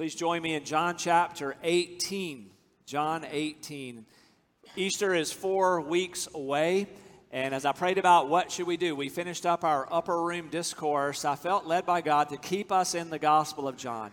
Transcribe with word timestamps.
Please 0.00 0.14
join 0.14 0.40
me 0.40 0.54
in 0.54 0.64
John 0.64 0.96
chapter 0.96 1.56
18. 1.62 2.48
John 2.86 3.26
18. 3.30 4.06
Easter 4.74 5.14
is 5.14 5.30
four 5.30 5.82
weeks 5.82 6.26
away. 6.34 6.86
And 7.30 7.54
as 7.54 7.66
I 7.66 7.72
prayed 7.72 7.98
about 7.98 8.30
what 8.30 8.50
should 8.50 8.66
we 8.66 8.78
do, 8.78 8.96
we 8.96 9.10
finished 9.10 9.44
up 9.44 9.62
our 9.62 9.86
upper 9.92 10.22
room 10.22 10.48
discourse. 10.48 11.26
I 11.26 11.36
felt 11.36 11.66
led 11.66 11.84
by 11.84 12.00
God 12.00 12.30
to 12.30 12.38
keep 12.38 12.72
us 12.72 12.94
in 12.94 13.10
the 13.10 13.18
Gospel 13.18 13.68
of 13.68 13.76
John, 13.76 14.10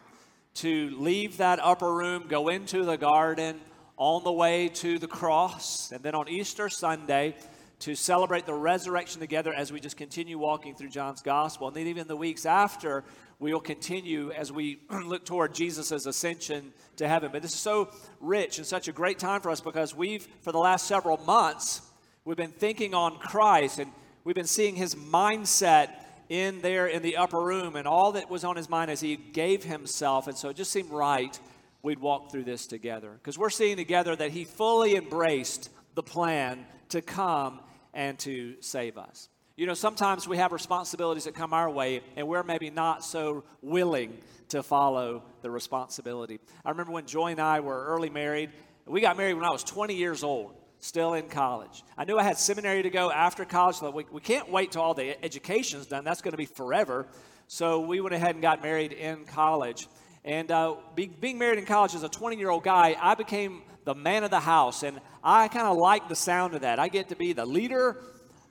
to 0.55 0.89
leave 0.89 1.37
that 1.37 1.59
upper 1.63 1.93
room, 1.93 2.25
go 2.27 2.49
into 2.49 2.83
the 2.83 2.97
garden 2.97 3.57
on 3.95 4.25
the 4.25 4.33
way 4.33 4.67
to 4.67 4.99
the 4.99 5.07
cross, 5.07 5.93
and 5.93 6.03
then 6.03 6.15
on 6.15 6.27
Easter 6.27 6.67
Sunday 6.67 7.33
to 7.79 7.95
celebrate 7.95 8.45
the 8.45 8.53
resurrection 8.53 9.21
together 9.21 9.53
as 9.53 9.71
we 9.71 9.79
just 9.79 9.95
continue 9.95 10.37
walking 10.37 10.75
through 10.75 10.89
John's 10.89 11.21
Gospel. 11.21 11.67
And 11.67 11.77
then 11.77 11.87
even 11.87 12.07
the 12.07 12.17
weeks 12.17 12.45
after, 12.45 13.05
we 13.39 13.53
will 13.53 13.61
continue 13.61 14.31
as 14.31 14.51
we 14.51 14.79
look 14.89 15.25
toward 15.25 15.53
Jesus' 15.53 16.05
ascension 16.05 16.73
to 16.95 17.07
heaven. 17.07 17.29
But 17.31 17.41
this 17.41 17.53
is 17.53 17.59
so 17.59 17.89
rich 18.19 18.57
and 18.57 18.65
such 18.65 18.87
a 18.87 18.91
great 18.91 19.19
time 19.19 19.41
for 19.41 19.49
us 19.49 19.61
because 19.61 19.93
we've, 19.93 20.27
for 20.41 20.51
the 20.51 20.59
last 20.59 20.87
several 20.87 21.17
months, 21.17 21.81
we've 22.25 22.37
been 22.37 22.51
thinking 22.51 22.93
on 22.93 23.17
Christ 23.19 23.79
and 23.79 23.91
we've 24.23 24.35
been 24.35 24.45
seeing 24.45 24.75
his 24.75 24.95
mindset 24.95 25.89
in 26.29 26.61
there 26.61 26.87
in 26.87 27.01
the 27.01 27.17
upper 27.17 27.39
room 27.39 27.75
and 27.75 27.87
all 27.87 28.13
that 28.13 28.29
was 28.29 28.43
on 28.43 28.55
his 28.55 28.69
mind 28.69 28.91
as 28.91 28.99
he 28.99 29.15
gave 29.15 29.63
himself. 29.63 30.27
And 30.27 30.37
so 30.37 30.49
it 30.49 30.55
just 30.55 30.71
seemed 30.71 30.89
right 30.89 31.39
we'd 31.83 31.99
walk 31.99 32.31
through 32.31 32.43
this 32.43 32.67
together 32.67 33.11
because 33.13 33.37
we're 33.37 33.49
seeing 33.49 33.77
together 33.77 34.15
that 34.15 34.31
he 34.31 34.43
fully 34.43 34.95
embraced 34.95 35.69
the 35.95 36.03
plan 36.03 36.65
to 36.89 37.01
come 37.01 37.59
and 37.93 38.17
to 38.19 38.55
save 38.61 38.97
us. 38.97 39.29
You 39.57 39.65
know, 39.65 39.73
sometimes 39.73 40.27
we 40.27 40.37
have 40.37 40.51
responsibilities 40.51 41.23
that 41.23 41.33
come 41.33 41.51
our 41.51 41.67
way, 41.67 42.01
and 42.15 42.27
we're 42.27 42.43
maybe 42.43 42.69
not 42.69 43.03
so 43.03 43.43
willing 43.63 44.19
to 44.49 44.61
follow 44.61 45.23
the 45.41 45.49
responsibility. 45.49 46.39
I 46.63 46.69
remember 46.69 46.91
when 46.91 47.07
Joy 47.07 47.31
and 47.31 47.39
I 47.39 47.59
were 47.61 47.85
early 47.87 48.11
married. 48.11 48.51
We 48.85 49.01
got 49.01 49.17
married 49.17 49.33
when 49.33 49.45
I 49.45 49.49
was 49.49 49.63
20 49.63 49.95
years 49.95 50.23
old, 50.23 50.53
still 50.79 51.15
in 51.15 51.27
college. 51.27 51.83
I 51.97 52.05
knew 52.05 52.19
I 52.19 52.23
had 52.23 52.37
seminary 52.37 52.83
to 52.83 52.91
go 52.91 53.09
after 53.09 53.45
college, 53.45 53.77
so 53.77 53.89
we, 53.89 54.05
we 54.11 54.21
can't 54.21 54.47
wait 54.51 54.73
till 54.73 54.83
all 54.83 54.93
the 54.93 55.17
education's 55.25 55.87
done. 55.87 56.03
That's 56.03 56.21
going 56.21 56.33
to 56.33 56.37
be 56.37 56.45
forever. 56.45 57.07
So 57.47 57.79
we 57.79 57.99
went 57.99 58.13
ahead 58.13 58.35
and 58.35 58.43
got 58.43 58.61
married 58.61 58.93
in 58.93 59.25
college. 59.25 59.87
And 60.23 60.51
uh, 60.51 60.75
be, 60.93 61.07
being 61.07 61.39
married 61.39 61.57
in 61.57 61.65
college 61.65 61.95
as 61.95 62.03
a 62.03 62.09
20 62.09 62.37
year 62.37 62.51
old 62.51 62.63
guy, 62.63 62.95
I 63.01 63.15
became 63.15 63.63
the 63.85 63.95
man 63.95 64.23
of 64.23 64.29
the 64.29 64.39
house. 64.39 64.83
And 64.83 65.01
I 65.23 65.47
kind 65.47 65.65
of 65.65 65.77
like 65.77 66.09
the 66.09 66.15
sound 66.15 66.53
of 66.53 66.61
that. 66.61 66.77
I 66.77 66.89
get 66.89 67.09
to 67.09 67.15
be 67.15 67.33
the 67.33 67.45
leader 67.47 67.97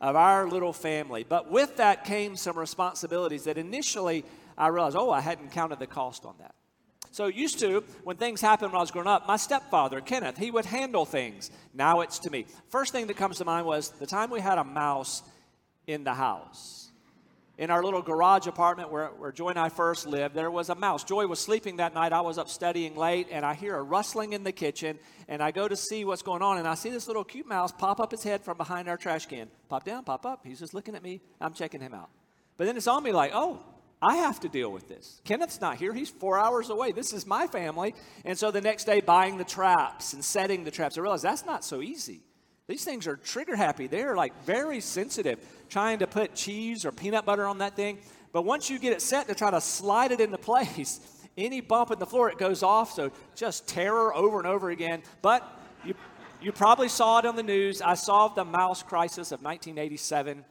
of 0.01 0.17
our 0.17 0.49
little 0.49 0.73
family. 0.73 1.25
But 1.29 1.51
with 1.51 1.77
that 1.77 2.05
came 2.05 2.37
some 2.37 2.59
responsibilities 2.59 3.45
that 3.45 3.59
initially 3.59 4.25
I 4.59 4.69
realized, 4.69 4.97
oh, 4.97 5.11
I 5.11 5.21
hadn't 5.21 5.53
counted 5.53 5.79
the 5.79 5.87
cost 5.87 6.25
on 6.25 6.35
that. 6.39 6.55
So, 7.11 7.29
used 7.29 7.61
to, 7.61 7.83
when 8.05 8.17
things 8.17 8.43
happened 8.43 8.73
when 8.73 8.79
I 8.79 8.83
was 8.83 8.91
growing 8.91 9.09
up, 9.09 9.27
my 9.27 9.37
stepfather, 9.37 10.03
Kenneth, 10.03 10.37
he 10.37 10.51
would 10.51 10.67
handle 10.67 11.07
things. 11.07 11.51
Now 11.73 12.01
it's 12.01 12.19
to 12.21 12.31
me. 12.31 12.45
First 12.69 12.93
thing 12.93 13.07
that 13.07 13.17
comes 13.17 13.39
to 13.39 13.47
mind 13.47 13.67
was 13.67 13.89
the 13.89 14.07
time 14.07 14.31
we 14.31 14.41
had 14.41 14.59
a 14.59 14.65
mouse 14.65 15.23
in 15.87 16.05
the 16.05 16.13
house 16.13 16.86
in 17.59 17.71
our 17.71 17.83
little 17.83 18.03
garage 18.03 18.47
apartment 18.47 18.91
where, 18.91 19.09
where 19.09 19.33
Joy 19.33 19.49
and 19.49 19.59
I 19.59 19.71
first 19.71 20.07
lived, 20.07 20.35
there 20.35 20.51
was 20.51 20.69
a 20.69 20.75
mouse. 20.75 21.05
Joy 21.05 21.27
was 21.27 21.39
sleeping 21.39 21.77
that 21.77 21.95
night. 21.95 22.13
I 22.13 22.21
was 22.21 22.37
up 22.37 22.49
studying 22.49 22.97
late, 22.97 23.29
and 23.31 23.47
I 23.47 23.55
hear 23.55 23.77
a 23.77 23.83
rustling 23.83 24.35
in 24.35 24.45
the 24.45 24.53
kitchen, 24.53 24.99
and 25.27 25.43
I 25.43 25.51
go 25.51 25.67
to 25.67 25.77
see 25.77 26.05
what's 26.05 26.23
going 26.23 26.43
on, 26.43 26.59
and 26.59 26.69
I 26.69 26.75
see 26.75 26.91
this 26.91 27.07
little 27.07 27.25
cute 27.25 27.47
mouse 27.47 27.73
pop 27.73 27.99
up 27.99 28.11
his 28.11 28.23
head 28.23 28.43
from 28.43 28.59
behind 28.59 28.89
our 28.89 28.97
trash 28.97 29.27
can. 29.27 29.49
Pop 29.69 29.85
down, 29.85 30.05
pop 30.05 30.27
up. 30.27 30.41
He's 30.45 30.59
just 30.59 30.75
looking 30.75 30.95
at 30.95 31.03
me. 31.03 31.23
I'm 31.41 31.55
checking 31.55 31.81
him 31.81 31.95
out. 31.95 32.11
But 32.59 32.67
then 32.67 32.77
it's 32.77 32.87
on 32.87 33.03
me 33.03 33.13
like, 33.13 33.33
oh, 33.35 33.63
I 34.03 34.17
have 34.17 34.41
to 34.41 34.49
deal 34.49 34.71
with 34.71 34.89
this. 34.89 35.23
Kenneth's 35.25 35.61
not 35.61 35.77
here. 35.77 35.95
He's 35.95 36.11
four 36.11 36.39
hours 36.39 36.69
away. 36.69 36.93
This 36.93 37.15
is 37.15 37.27
my 37.27 37.47
family. 37.47 37.95
And 38.25 38.39
so 38.39 38.51
the 38.51 38.61
next 38.61 38.85
day, 38.85 39.01
buying 39.01 39.39
the 39.39 39.45
traps 39.45 40.13
and 40.13 40.23
setting 40.23 40.65
the 40.65 40.71
traps, 40.71 40.99
I 40.99 41.01
realized 41.01 41.25
that's 41.25 41.47
not 41.47 41.65
so 41.65 41.81
easy. 41.81 42.21
These 42.69 42.85
things 42.85 43.07
are 43.07 43.17
trigger 43.17 43.55
happy. 43.55 43.87
They're 43.87 44.17
like 44.17 44.33
very 44.45 44.81
sensitive, 44.81 45.39
trying 45.71 46.01
to 46.01 46.07
put 46.07 46.35
cheese 46.35 46.85
or 46.85 46.91
peanut 46.91 47.25
butter 47.25 47.47
on 47.47 47.59
that 47.59 47.77
thing. 47.77 47.99
But 48.33 48.43
once 48.43 48.69
you 48.69 48.81
get 48.81 48.93
it 48.93 49.01
set 49.01 49.29
to 49.29 49.35
try 49.35 49.53
to 49.53 49.61
slide 49.61 50.11
it 50.11 50.21
into 50.21 50.39
place, 50.53 51.01
any 51.39 51.61
bump 51.61 51.93
in 51.93 51.99
the 51.99 52.07
floor, 52.07 52.29
it 52.29 52.39
goes 52.39 52.65
off. 52.65 52.93
So 52.93 53.13
just 53.37 53.69
terror 53.69 54.15
over 54.15 54.39
and 54.39 54.49
over 54.49 54.71
again. 54.71 55.03
But 55.23 55.49
you, 55.85 55.95
you 56.43 56.51
probably 56.51 56.89
saw 56.89 57.21
it 57.21 57.27
on 57.27 57.37
the 57.37 57.43
news. 57.43 57.81
I 57.81 57.95
solved 57.95 58.35
the 58.35 58.45
mouse 58.45 58.83
crisis 58.83 59.31
of 59.31 59.43
1987. 59.43 60.45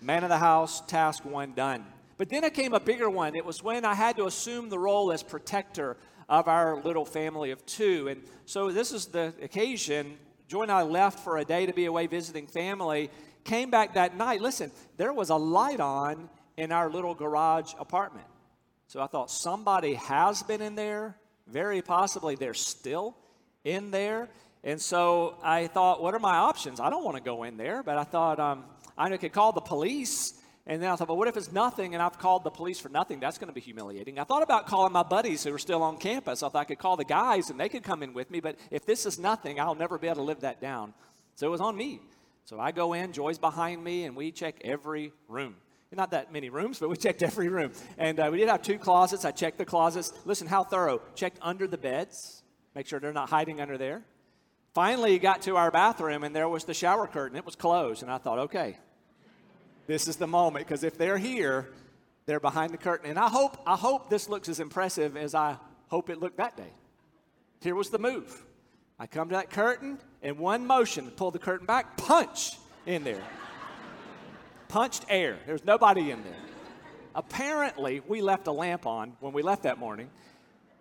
Man 0.00 0.22
of 0.22 0.30
the 0.30 0.38
house, 0.38 0.80
task 0.86 1.24
one 1.26 1.52
done. 1.52 1.84
But 2.16 2.30
then 2.30 2.44
it 2.44 2.54
came 2.54 2.72
a 2.72 2.80
bigger 2.80 3.10
one. 3.10 3.34
It 3.34 3.44
was 3.44 3.62
when 3.62 3.84
I 3.84 3.94
had 3.94 4.16
to 4.16 4.26
assume 4.26 4.70
the 4.70 4.78
role 4.78 5.12
as 5.12 5.22
protector 5.22 5.96
of 6.26 6.48
our 6.48 6.80
little 6.80 7.04
family 7.04 7.50
of 7.50 7.64
two. 7.66 8.08
And 8.08 8.22
so 8.46 8.70
this 8.70 8.92
is 8.92 9.06
the 9.06 9.34
occasion 9.42 10.16
Joy 10.48 10.62
and 10.62 10.72
I 10.72 10.82
left 10.82 11.20
for 11.20 11.38
a 11.38 11.44
day 11.44 11.66
to 11.66 11.72
be 11.72 11.86
away 11.86 12.06
visiting 12.06 12.46
family. 12.46 13.10
Came 13.44 13.70
back 13.70 13.94
that 13.94 14.16
night. 14.16 14.40
Listen, 14.40 14.70
there 14.96 15.12
was 15.12 15.30
a 15.30 15.36
light 15.36 15.80
on 15.80 16.28
in 16.56 16.72
our 16.72 16.90
little 16.90 17.14
garage 17.14 17.72
apartment. 17.78 18.26
So 18.86 19.00
I 19.00 19.06
thought 19.06 19.30
somebody 19.30 19.94
has 19.94 20.42
been 20.42 20.60
in 20.60 20.74
there. 20.74 21.16
Very 21.46 21.82
possibly 21.82 22.36
they're 22.36 22.54
still 22.54 23.16
in 23.64 23.90
there. 23.90 24.28
And 24.62 24.80
so 24.80 25.36
I 25.42 25.66
thought, 25.66 26.02
what 26.02 26.14
are 26.14 26.18
my 26.18 26.36
options? 26.36 26.80
I 26.80 26.90
don't 26.90 27.04
want 27.04 27.16
to 27.16 27.22
go 27.22 27.42
in 27.42 27.56
there, 27.56 27.82
but 27.82 27.98
I 27.98 28.04
thought 28.04 28.38
um, 28.38 28.64
I 28.96 29.14
could 29.16 29.32
call 29.32 29.52
the 29.52 29.60
police 29.60 30.40
and 30.66 30.82
then 30.82 30.90
I 30.90 30.96
thought, 30.96 31.08
well, 31.08 31.18
what 31.18 31.28
if 31.28 31.36
it's 31.36 31.52
nothing 31.52 31.94
and 31.94 32.02
I've 32.02 32.18
called 32.18 32.42
the 32.42 32.50
police 32.50 32.80
for 32.80 32.88
nothing? 32.88 33.20
That's 33.20 33.36
going 33.36 33.48
to 33.48 33.54
be 33.54 33.60
humiliating. 33.60 34.18
I 34.18 34.24
thought 34.24 34.42
about 34.42 34.66
calling 34.66 34.92
my 34.92 35.02
buddies 35.02 35.44
who 35.44 35.52
are 35.52 35.58
still 35.58 35.82
on 35.82 35.98
campus. 35.98 36.42
I 36.42 36.48
thought 36.48 36.60
I 36.60 36.64
could 36.64 36.78
call 36.78 36.96
the 36.96 37.04
guys 37.04 37.50
and 37.50 37.60
they 37.60 37.68
could 37.68 37.82
come 37.82 38.02
in 38.02 38.14
with 38.14 38.30
me, 38.30 38.40
but 38.40 38.56
if 38.70 38.86
this 38.86 39.04
is 39.04 39.18
nothing, 39.18 39.60
I'll 39.60 39.74
never 39.74 39.98
be 39.98 40.06
able 40.06 40.16
to 40.16 40.22
live 40.22 40.40
that 40.40 40.62
down. 40.62 40.94
So 41.34 41.46
it 41.46 41.50
was 41.50 41.60
on 41.60 41.76
me. 41.76 42.00
So 42.46 42.58
I 42.58 42.72
go 42.72 42.92
in, 42.92 43.12
Joy's 43.12 43.38
behind 43.38 43.82
me, 43.82 44.04
and 44.04 44.14
we 44.14 44.30
check 44.30 44.56
every 44.64 45.12
room. 45.28 45.56
Not 45.92 46.10
that 46.10 46.32
many 46.32 46.50
rooms, 46.50 46.80
but 46.80 46.88
we 46.88 46.96
checked 46.96 47.22
every 47.22 47.48
room. 47.48 47.72
And 47.98 48.18
uh, 48.18 48.28
we 48.32 48.38
did 48.38 48.48
have 48.48 48.62
two 48.62 48.78
closets. 48.78 49.24
I 49.24 49.30
checked 49.30 49.58
the 49.58 49.64
closets. 49.64 50.12
Listen, 50.24 50.48
how 50.48 50.64
thorough. 50.64 51.00
Checked 51.14 51.38
under 51.40 51.68
the 51.68 51.78
beds, 51.78 52.42
make 52.74 52.88
sure 52.88 52.98
they're 52.98 53.12
not 53.12 53.30
hiding 53.30 53.60
under 53.60 53.78
there. 53.78 54.02
Finally, 54.74 55.18
got 55.20 55.42
to 55.42 55.56
our 55.56 55.70
bathroom, 55.70 56.24
and 56.24 56.34
there 56.34 56.48
was 56.48 56.64
the 56.64 56.74
shower 56.74 57.06
curtain. 57.06 57.36
It 57.36 57.46
was 57.46 57.54
closed. 57.54 58.02
And 58.02 58.10
I 58.10 58.18
thought, 58.18 58.40
okay, 58.40 58.76
this 59.86 60.08
is 60.08 60.16
the 60.16 60.26
moment 60.26 60.66
because 60.66 60.84
if 60.84 60.96
they're 60.96 61.18
here, 61.18 61.68
they're 62.26 62.40
behind 62.40 62.72
the 62.72 62.78
curtain. 62.78 63.10
And 63.10 63.18
I 63.18 63.28
hope, 63.28 63.58
I 63.66 63.76
hope 63.76 64.08
this 64.08 64.28
looks 64.28 64.48
as 64.48 64.60
impressive 64.60 65.16
as 65.16 65.34
I 65.34 65.56
hope 65.88 66.10
it 66.10 66.20
looked 66.20 66.38
that 66.38 66.56
day. 66.56 66.72
Here 67.60 67.74
was 67.74 67.90
the 67.90 67.98
move. 67.98 68.44
I 68.98 69.06
come 69.06 69.28
to 69.28 69.34
that 69.34 69.50
curtain 69.50 69.98
in 70.22 70.38
one 70.38 70.66
motion, 70.66 71.10
pull 71.10 71.30
the 71.30 71.38
curtain 71.38 71.66
back, 71.66 71.96
punch 71.96 72.52
in 72.86 73.04
there. 73.04 73.22
Punched 74.68 75.04
air. 75.08 75.38
There's 75.46 75.64
nobody 75.64 76.10
in 76.10 76.22
there. 76.22 76.36
Apparently, 77.14 78.00
we 78.06 78.22
left 78.22 78.46
a 78.46 78.52
lamp 78.52 78.86
on 78.86 79.16
when 79.20 79.32
we 79.32 79.42
left 79.42 79.64
that 79.64 79.78
morning 79.78 80.10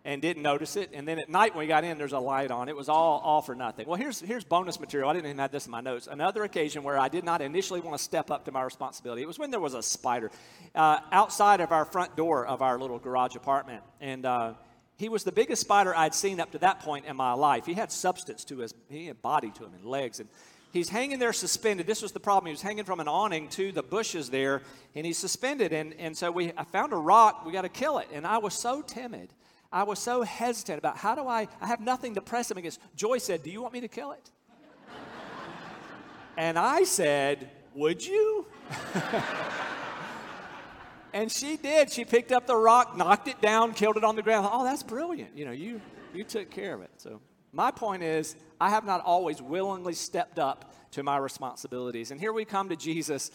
and 0.06 0.22
didn't 0.22 0.44
notice 0.44 0.75
it. 0.75 0.90
And 0.94 1.08
then 1.08 1.19
at 1.19 1.30
night 1.30 1.56
when 1.56 1.64
we 1.64 1.68
got 1.68 1.84
in, 1.84 1.97
there's 1.97 2.14
a 2.14 2.19
light 2.19 2.52
on. 2.52 2.69
It 2.69 2.75
was 2.75 2.90
all 2.90 3.19
all 3.24 3.41
for 3.41 3.56
nothing. 3.56 3.88
Well, 3.88 3.97
here's 3.97 4.19
here's 4.19 4.44
bonus 4.44 4.80
material. 4.80 5.09
I 5.09 5.14
didn't 5.14 5.28
even 5.28 5.40
have 5.40 5.52
this 5.52 5.66
in 5.66 5.72
my 5.72 5.81
notes. 5.81 6.08
Another 6.08 6.44
occasion 6.44 6.84
where 6.84 7.00
I 7.00 7.08
did 7.08 7.24
not 7.24 7.41
initially 7.41 7.80
want 7.80 7.97
to 7.97 8.03
step 8.03 8.31
up 8.31 8.46
to 8.46 8.52
my 8.52 8.63
responsibility. 8.63 9.22
It 9.22 9.28
was 9.28 9.40
when 9.40 9.52
there 9.52 9.59
was 9.59 9.74
a 9.74 9.84
spider 9.84 10.31
uh, 10.75 11.00
outside 11.12 11.62
of 11.62 11.72
our 11.72 11.86
front 11.86 12.16
door 12.16 12.46
of 12.46 12.62
our 12.62 12.78
little 12.80 13.00
garage 13.00 13.36
apartment, 13.36 13.84
and. 14.02 14.25
Uh, 14.25 14.53
he 14.96 15.09
was 15.09 15.24
the 15.24 15.31
biggest 15.31 15.62
spider 15.62 15.94
I'd 15.94 16.13
seen 16.13 16.40
up 16.40 16.52
to 16.52 16.59
that 16.59 16.80
point 16.80 17.08
in 17.08 17.16
my 17.18 17.34
life. 17.34 17.66
He 17.66 17.74
had 17.74 17.92
substance 17.92 18.46
to 18.46 18.59
his, 18.59 18.75
he 18.90 19.08
had 19.08 19.22
body 19.24 19.50
to 19.50 19.66
him 19.66 19.74
and 19.74 19.84
legs, 19.84 20.19
and 20.19 20.30
he's 20.72 20.88
hanging 20.88 21.19
there 21.19 21.34
suspended. 21.34 21.88
This 21.88 22.02
was 22.02 22.12
the 22.12 22.19
problem. 22.19 22.47
He 22.47 22.53
was 22.53 22.62
hanging 22.62 22.84
from 22.84 23.00
an 23.00 23.08
awning 23.08 23.47
to 23.50 23.72
the 23.72 23.84
bushes 23.84 24.30
there, 24.30 24.62
and 24.96 25.06
he's 25.06 25.18
suspended. 25.18 25.74
And, 25.74 25.94
and 25.96 26.16
so 26.16 26.31
we, 26.31 26.53
I 26.56 26.63
found 26.63 26.94
a 26.94 26.97
rock. 26.97 27.46
We 27.46 27.52
got 27.52 27.62
to 27.63 27.69
kill 27.69 27.97
it. 27.97 28.08
And 28.13 28.25
I 28.25 28.38
was 28.38 28.53
so 28.53 28.81
timid. 28.81 29.34
I 29.74 29.84
was 29.84 29.98
so 29.98 30.22
hesitant 30.22 30.78
about 30.78 30.98
how 30.98 31.16
do 31.16 31.28
I, 31.28 31.48
I 31.60 31.66
have 31.66 31.81
nothing 31.81 32.14
to 32.14 32.22
press 32.22 32.50
him 32.50 32.60
against. 32.60 32.80
Joy 32.96 33.18
said, 33.18 33.42
Do 33.42 33.50
you 33.50 33.60
want 33.60 33.74
me 33.74 33.81
to 33.81 33.88
kill 33.88 34.12
it? 34.12 34.30
and 36.38 36.60
I 36.60 36.84
said, 36.84 37.50
Would 37.74 38.06
you? 38.06 38.46
and 41.14 41.31
she 41.31 41.58
did. 41.58 41.92
She 41.92 42.06
picked 42.06 42.31
up 42.31 42.46
the 42.46 42.56
rock, 42.56 42.96
knocked 42.96 43.28
it 43.28 43.42
down, 43.42 43.74
killed 43.74 43.98
it 43.98 44.04
on 44.04 44.16
the 44.16 44.22
ground. 44.22 44.48
Oh, 44.50 44.64
that's 44.64 44.84
brilliant. 44.84 45.36
You 45.36 45.46
know, 45.46 45.52
you, 45.52 45.81
you 46.14 46.24
took 46.24 46.52
care 46.52 46.75
of 46.75 46.81
it. 46.81 46.92
So, 46.98 47.20
my 47.52 47.72
point 47.72 48.04
is, 48.04 48.36
I 48.62 48.70
have 48.70 48.86
not 48.86 49.04
always 49.04 49.42
willingly 49.42 49.94
stepped 49.94 50.38
up 50.38 50.75
to 50.92 51.02
my 51.02 51.18
responsibilities. 51.18 52.12
And 52.12 52.20
here 52.20 52.31
we 52.31 52.46
come 52.46 52.70
to 52.70 52.75
Jesus 52.75 53.31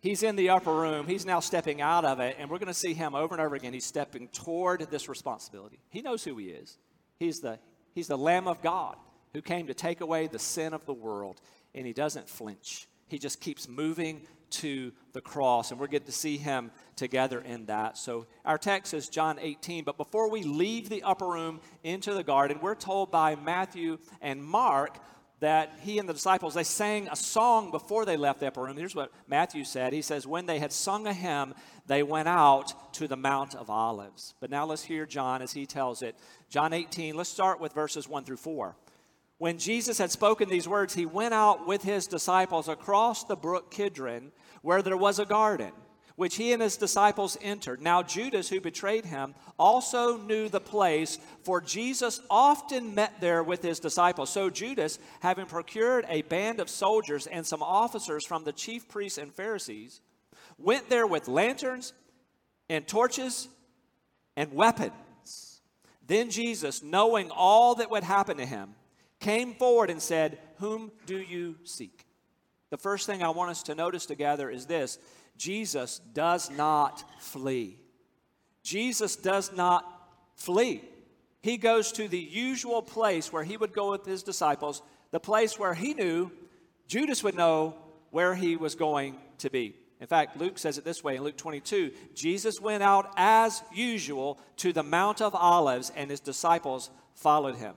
He's 0.00 0.22
in 0.22 0.36
the 0.36 0.48
upper 0.48 0.72
room. 0.72 1.06
He's 1.06 1.26
now 1.26 1.40
stepping 1.40 1.82
out 1.82 2.04
of 2.06 2.20
it, 2.20 2.36
and 2.38 2.48
we're 2.48 2.58
going 2.58 2.68
to 2.68 2.74
see 2.74 2.94
him 2.94 3.14
over 3.14 3.34
and 3.34 3.42
over 3.42 3.54
again. 3.54 3.74
He's 3.74 3.84
stepping 3.84 4.28
toward 4.28 4.80
this 4.90 5.08
responsibility. 5.08 5.80
He 5.90 6.00
knows 6.00 6.24
who 6.24 6.36
he 6.38 6.46
is. 6.46 6.78
He's 7.18 7.40
the, 7.40 7.58
he's 7.94 8.08
the 8.08 8.16
Lamb 8.16 8.48
of 8.48 8.62
God 8.62 8.96
who 9.34 9.42
came 9.42 9.66
to 9.66 9.74
take 9.74 10.00
away 10.00 10.26
the 10.26 10.38
sin 10.38 10.72
of 10.72 10.86
the 10.86 10.94
world, 10.94 11.40
and 11.74 11.86
he 11.86 11.92
doesn't 11.92 12.28
flinch. 12.28 12.88
he 13.08 13.18
just 13.18 13.40
keeps 13.40 13.68
moving 13.68 14.22
to 14.50 14.92
the 15.12 15.20
cross, 15.20 15.70
and 15.70 15.78
we're 15.78 15.86
getting 15.86 16.06
to 16.06 16.12
see 16.12 16.36
him 16.36 16.70
together 16.96 17.40
in 17.40 17.66
that. 17.66 17.96
So 17.96 18.26
our 18.44 18.58
text 18.58 18.94
is 18.94 19.08
John 19.08 19.38
18, 19.40 19.84
but 19.84 19.96
before 19.96 20.30
we 20.30 20.42
leave 20.42 20.88
the 20.88 21.02
upper 21.02 21.28
room 21.28 21.60
into 21.84 22.14
the 22.14 22.24
garden, 22.24 22.58
we're 22.60 22.74
told 22.74 23.10
by 23.10 23.36
Matthew 23.36 23.98
and 24.20 24.42
Mark 24.42 24.98
that 25.40 25.72
he 25.80 25.98
and 25.98 26.08
the 26.08 26.12
disciples 26.12 26.54
they 26.54 26.64
sang 26.64 27.08
a 27.10 27.16
song 27.16 27.70
before 27.70 28.04
they 28.04 28.16
left 28.16 28.40
the 28.40 28.46
upper 28.46 28.62
room. 28.62 28.76
Here's 28.76 28.94
what 28.94 29.10
matthew 29.26 29.64
said. 29.64 29.92
He 29.92 30.02
says 30.02 30.26
when 30.26 30.46
they 30.46 30.58
had 30.58 30.72
sung 30.72 31.06
a 31.06 31.12
hymn 31.12 31.54
they 31.86 32.02
went 32.02 32.28
out 32.28 32.92
to 32.94 33.08
the 33.08 33.16
mount 33.16 33.54
of 33.54 33.68
olives. 33.68 34.34
But 34.40 34.50
now 34.50 34.66
let's 34.66 34.84
hear 34.84 35.06
john 35.06 35.42
as 35.42 35.52
he 35.52 35.66
tells 35.66 36.02
it. 36.02 36.16
John 36.48 36.72
18 36.72 37.16
let's 37.16 37.30
start 37.30 37.60
with 37.60 37.72
verses 37.72 38.08
1 38.08 38.24
through 38.24 38.36
4 38.36 38.76
when 39.38 39.58
jesus 39.58 39.98
had 39.98 40.10
spoken 40.10 40.48
these 40.48 40.68
words 40.68 40.94
he 40.94 41.06
went 41.06 41.32
out 41.32 41.66
with 41.66 41.82
his 41.82 42.06
disciples 42.06 42.68
across 42.68 43.24
the 43.24 43.36
brook 43.36 43.70
kidron 43.70 44.32
where 44.62 44.82
there 44.82 44.96
was 44.96 45.18
a 45.18 45.24
garden 45.24 45.72
which 46.20 46.36
he 46.36 46.52
and 46.52 46.60
his 46.60 46.76
disciples 46.76 47.38
entered. 47.40 47.80
Now, 47.80 48.02
Judas, 48.02 48.50
who 48.50 48.60
betrayed 48.60 49.06
him, 49.06 49.34
also 49.58 50.18
knew 50.18 50.50
the 50.50 50.60
place, 50.60 51.18
for 51.44 51.62
Jesus 51.62 52.20
often 52.28 52.94
met 52.94 53.22
there 53.22 53.42
with 53.42 53.62
his 53.62 53.80
disciples. 53.80 54.28
So, 54.28 54.50
Judas, 54.50 54.98
having 55.20 55.46
procured 55.46 56.04
a 56.10 56.20
band 56.20 56.60
of 56.60 56.68
soldiers 56.68 57.26
and 57.26 57.46
some 57.46 57.62
officers 57.62 58.26
from 58.26 58.44
the 58.44 58.52
chief 58.52 58.86
priests 58.86 59.16
and 59.16 59.32
Pharisees, 59.32 60.02
went 60.58 60.90
there 60.90 61.06
with 61.06 61.26
lanterns 61.26 61.94
and 62.68 62.86
torches 62.86 63.48
and 64.36 64.52
weapons. 64.52 65.62
Then 66.06 66.28
Jesus, 66.28 66.82
knowing 66.82 67.30
all 67.30 67.76
that 67.76 67.90
would 67.90 68.04
happen 68.04 68.36
to 68.36 68.44
him, 68.44 68.74
came 69.20 69.54
forward 69.54 69.88
and 69.88 70.02
said, 70.02 70.38
Whom 70.58 70.92
do 71.06 71.16
you 71.16 71.56
seek? 71.64 72.04
The 72.68 72.76
first 72.76 73.06
thing 73.06 73.22
I 73.22 73.30
want 73.30 73.50
us 73.50 73.62
to 73.64 73.74
notice 73.74 74.04
together 74.04 74.50
is 74.50 74.66
this 74.66 74.98
Jesus 75.40 76.00
does 76.12 76.50
not 76.50 77.02
flee. 77.18 77.78
Jesus 78.62 79.16
does 79.16 79.50
not 79.56 79.90
flee. 80.34 80.82
He 81.40 81.56
goes 81.56 81.92
to 81.92 82.08
the 82.08 82.18
usual 82.18 82.82
place 82.82 83.32
where 83.32 83.42
he 83.42 83.56
would 83.56 83.72
go 83.72 83.92
with 83.92 84.04
his 84.04 84.22
disciples, 84.22 84.82
the 85.12 85.18
place 85.18 85.58
where 85.58 85.72
he 85.72 85.94
knew 85.94 86.30
Judas 86.86 87.24
would 87.24 87.34
know 87.34 87.74
where 88.10 88.34
he 88.34 88.56
was 88.56 88.74
going 88.74 89.16
to 89.38 89.48
be. 89.48 89.74
In 89.98 90.06
fact, 90.06 90.36
Luke 90.36 90.58
says 90.58 90.76
it 90.76 90.84
this 90.84 91.02
way 91.02 91.16
in 91.16 91.22
Luke 91.22 91.38
22 91.38 91.90
Jesus 92.14 92.60
went 92.60 92.82
out 92.82 93.10
as 93.16 93.62
usual 93.72 94.38
to 94.58 94.74
the 94.74 94.82
Mount 94.82 95.22
of 95.22 95.34
Olives, 95.34 95.90
and 95.96 96.10
his 96.10 96.20
disciples 96.20 96.90
followed 97.14 97.56
him. 97.56 97.72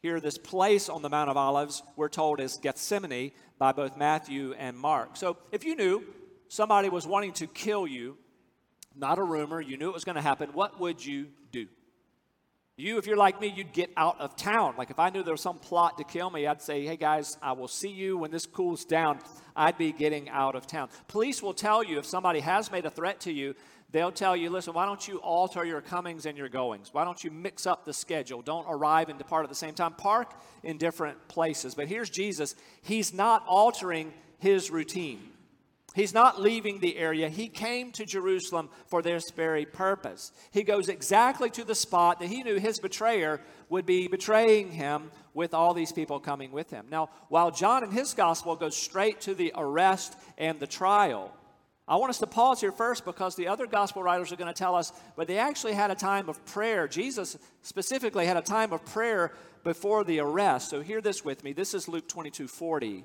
Here, 0.00 0.20
this 0.20 0.38
place 0.38 0.88
on 0.88 1.02
the 1.02 1.10
Mount 1.10 1.28
of 1.28 1.36
Olives, 1.36 1.82
we're 1.96 2.08
told 2.08 2.38
is 2.38 2.56
Gethsemane 2.58 3.32
by 3.58 3.72
both 3.72 3.96
Matthew 3.96 4.52
and 4.52 4.78
Mark. 4.78 5.16
So, 5.16 5.38
if 5.50 5.64
you 5.64 5.74
knew 5.74 6.04
somebody 6.48 6.88
was 6.88 7.06
wanting 7.06 7.32
to 7.34 7.46
kill 7.46 7.86
you, 7.86 8.16
not 8.96 9.18
a 9.18 9.22
rumor, 9.22 9.60
you 9.60 9.76
knew 9.76 9.88
it 9.88 9.94
was 9.94 10.04
going 10.04 10.16
to 10.16 10.22
happen, 10.22 10.50
what 10.52 10.80
would 10.80 11.04
you 11.04 11.28
do? 11.50 11.66
You, 12.76 12.98
if 12.98 13.06
you're 13.06 13.16
like 13.16 13.40
me, 13.40 13.52
you'd 13.54 13.72
get 13.72 13.90
out 13.96 14.20
of 14.20 14.34
town. 14.34 14.74
Like 14.76 14.90
if 14.90 14.98
I 14.98 15.10
knew 15.10 15.22
there 15.22 15.34
was 15.34 15.40
some 15.40 15.58
plot 15.58 15.98
to 15.98 16.04
kill 16.04 16.28
me, 16.28 16.46
I'd 16.46 16.60
say, 16.60 16.84
hey 16.84 16.96
guys, 16.96 17.38
I 17.40 17.52
will 17.52 17.68
see 17.68 17.90
you 17.90 18.18
when 18.18 18.32
this 18.32 18.46
cools 18.46 18.84
down. 18.84 19.20
I'd 19.54 19.78
be 19.78 19.92
getting 19.92 20.28
out 20.28 20.56
of 20.56 20.66
town. 20.66 20.88
Police 21.06 21.40
will 21.40 21.54
tell 21.54 21.84
you 21.84 21.98
if 21.98 22.04
somebody 22.04 22.40
has 22.40 22.72
made 22.72 22.84
a 22.84 22.90
threat 22.90 23.20
to 23.20 23.32
you, 23.32 23.54
they'll 23.92 24.10
tell 24.10 24.36
you, 24.36 24.50
listen, 24.50 24.74
why 24.74 24.86
don't 24.86 25.06
you 25.06 25.18
alter 25.18 25.64
your 25.64 25.80
comings 25.80 26.26
and 26.26 26.36
your 26.36 26.48
goings? 26.48 26.92
Why 26.92 27.04
don't 27.04 27.22
you 27.22 27.30
mix 27.30 27.64
up 27.64 27.84
the 27.84 27.92
schedule? 27.92 28.42
Don't 28.42 28.66
arrive 28.68 29.08
and 29.08 29.18
depart 29.18 29.44
at 29.44 29.50
the 29.50 29.54
same 29.54 29.74
time. 29.74 29.92
Park 29.92 30.34
in 30.64 30.76
different 30.76 31.28
places. 31.28 31.76
But 31.76 31.86
here's 31.86 32.10
Jesus. 32.10 32.56
He's 32.82 33.14
not 33.14 33.44
altering 33.46 34.12
his 34.38 34.72
routine. 34.72 35.20
He's 35.94 36.12
not 36.12 36.40
leaving 36.40 36.80
the 36.80 36.96
area. 36.96 37.28
He 37.28 37.48
came 37.48 37.92
to 37.92 38.04
Jerusalem 38.04 38.68
for 38.88 39.00
this 39.00 39.30
very 39.36 39.64
purpose. 39.64 40.32
He 40.50 40.64
goes 40.64 40.88
exactly 40.88 41.50
to 41.50 41.62
the 41.62 41.76
spot 41.76 42.18
that 42.18 42.28
he 42.28 42.42
knew 42.42 42.58
his 42.58 42.80
betrayer 42.80 43.40
would 43.68 43.86
be 43.86 44.08
betraying 44.08 44.72
him 44.72 45.12
with 45.34 45.54
all 45.54 45.72
these 45.72 45.92
people 45.92 46.18
coming 46.18 46.50
with 46.50 46.70
him. 46.70 46.86
Now, 46.90 47.10
while 47.28 47.52
John 47.52 47.84
in 47.84 47.92
his 47.92 48.12
gospel 48.12 48.56
goes 48.56 48.76
straight 48.76 49.20
to 49.22 49.34
the 49.34 49.52
arrest 49.54 50.16
and 50.36 50.58
the 50.58 50.66
trial, 50.66 51.32
I 51.86 51.94
want 51.96 52.10
us 52.10 52.18
to 52.18 52.26
pause 52.26 52.60
here 52.60 52.72
first 52.72 53.04
because 53.04 53.36
the 53.36 53.46
other 53.46 53.66
gospel 53.66 54.02
writers 54.02 54.32
are 54.32 54.36
going 54.36 54.52
to 54.52 54.58
tell 54.58 54.74
us, 54.74 54.92
but 55.16 55.28
they 55.28 55.38
actually 55.38 55.74
had 55.74 55.92
a 55.92 55.94
time 55.94 56.28
of 56.28 56.44
prayer. 56.44 56.88
Jesus 56.88 57.36
specifically 57.62 58.26
had 58.26 58.36
a 58.36 58.42
time 58.42 58.72
of 58.72 58.84
prayer 58.84 59.32
before 59.62 60.02
the 60.02 60.18
arrest. 60.18 60.70
So 60.70 60.80
hear 60.80 61.00
this 61.00 61.24
with 61.24 61.44
me. 61.44 61.52
This 61.52 61.72
is 61.72 61.86
Luke 61.86 62.08
22 62.08 62.48
40. 62.48 63.04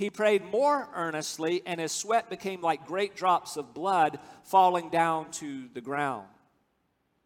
he 0.00 0.08
prayed 0.08 0.50
more 0.50 0.88
earnestly, 0.94 1.62
and 1.66 1.78
his 1.78 1.92
sweat 1.92 2.30
became 2.30 2.62
like 2.62 2.86
great 2.86 3.14
drops 3.14 3.58
of 3.58 3.74
blood 3.74 4.18
falling 4.44 4.88
down 4.88 5.30
to 5.32 5.68
the 5.74 5.82
ground. 5.82 6.26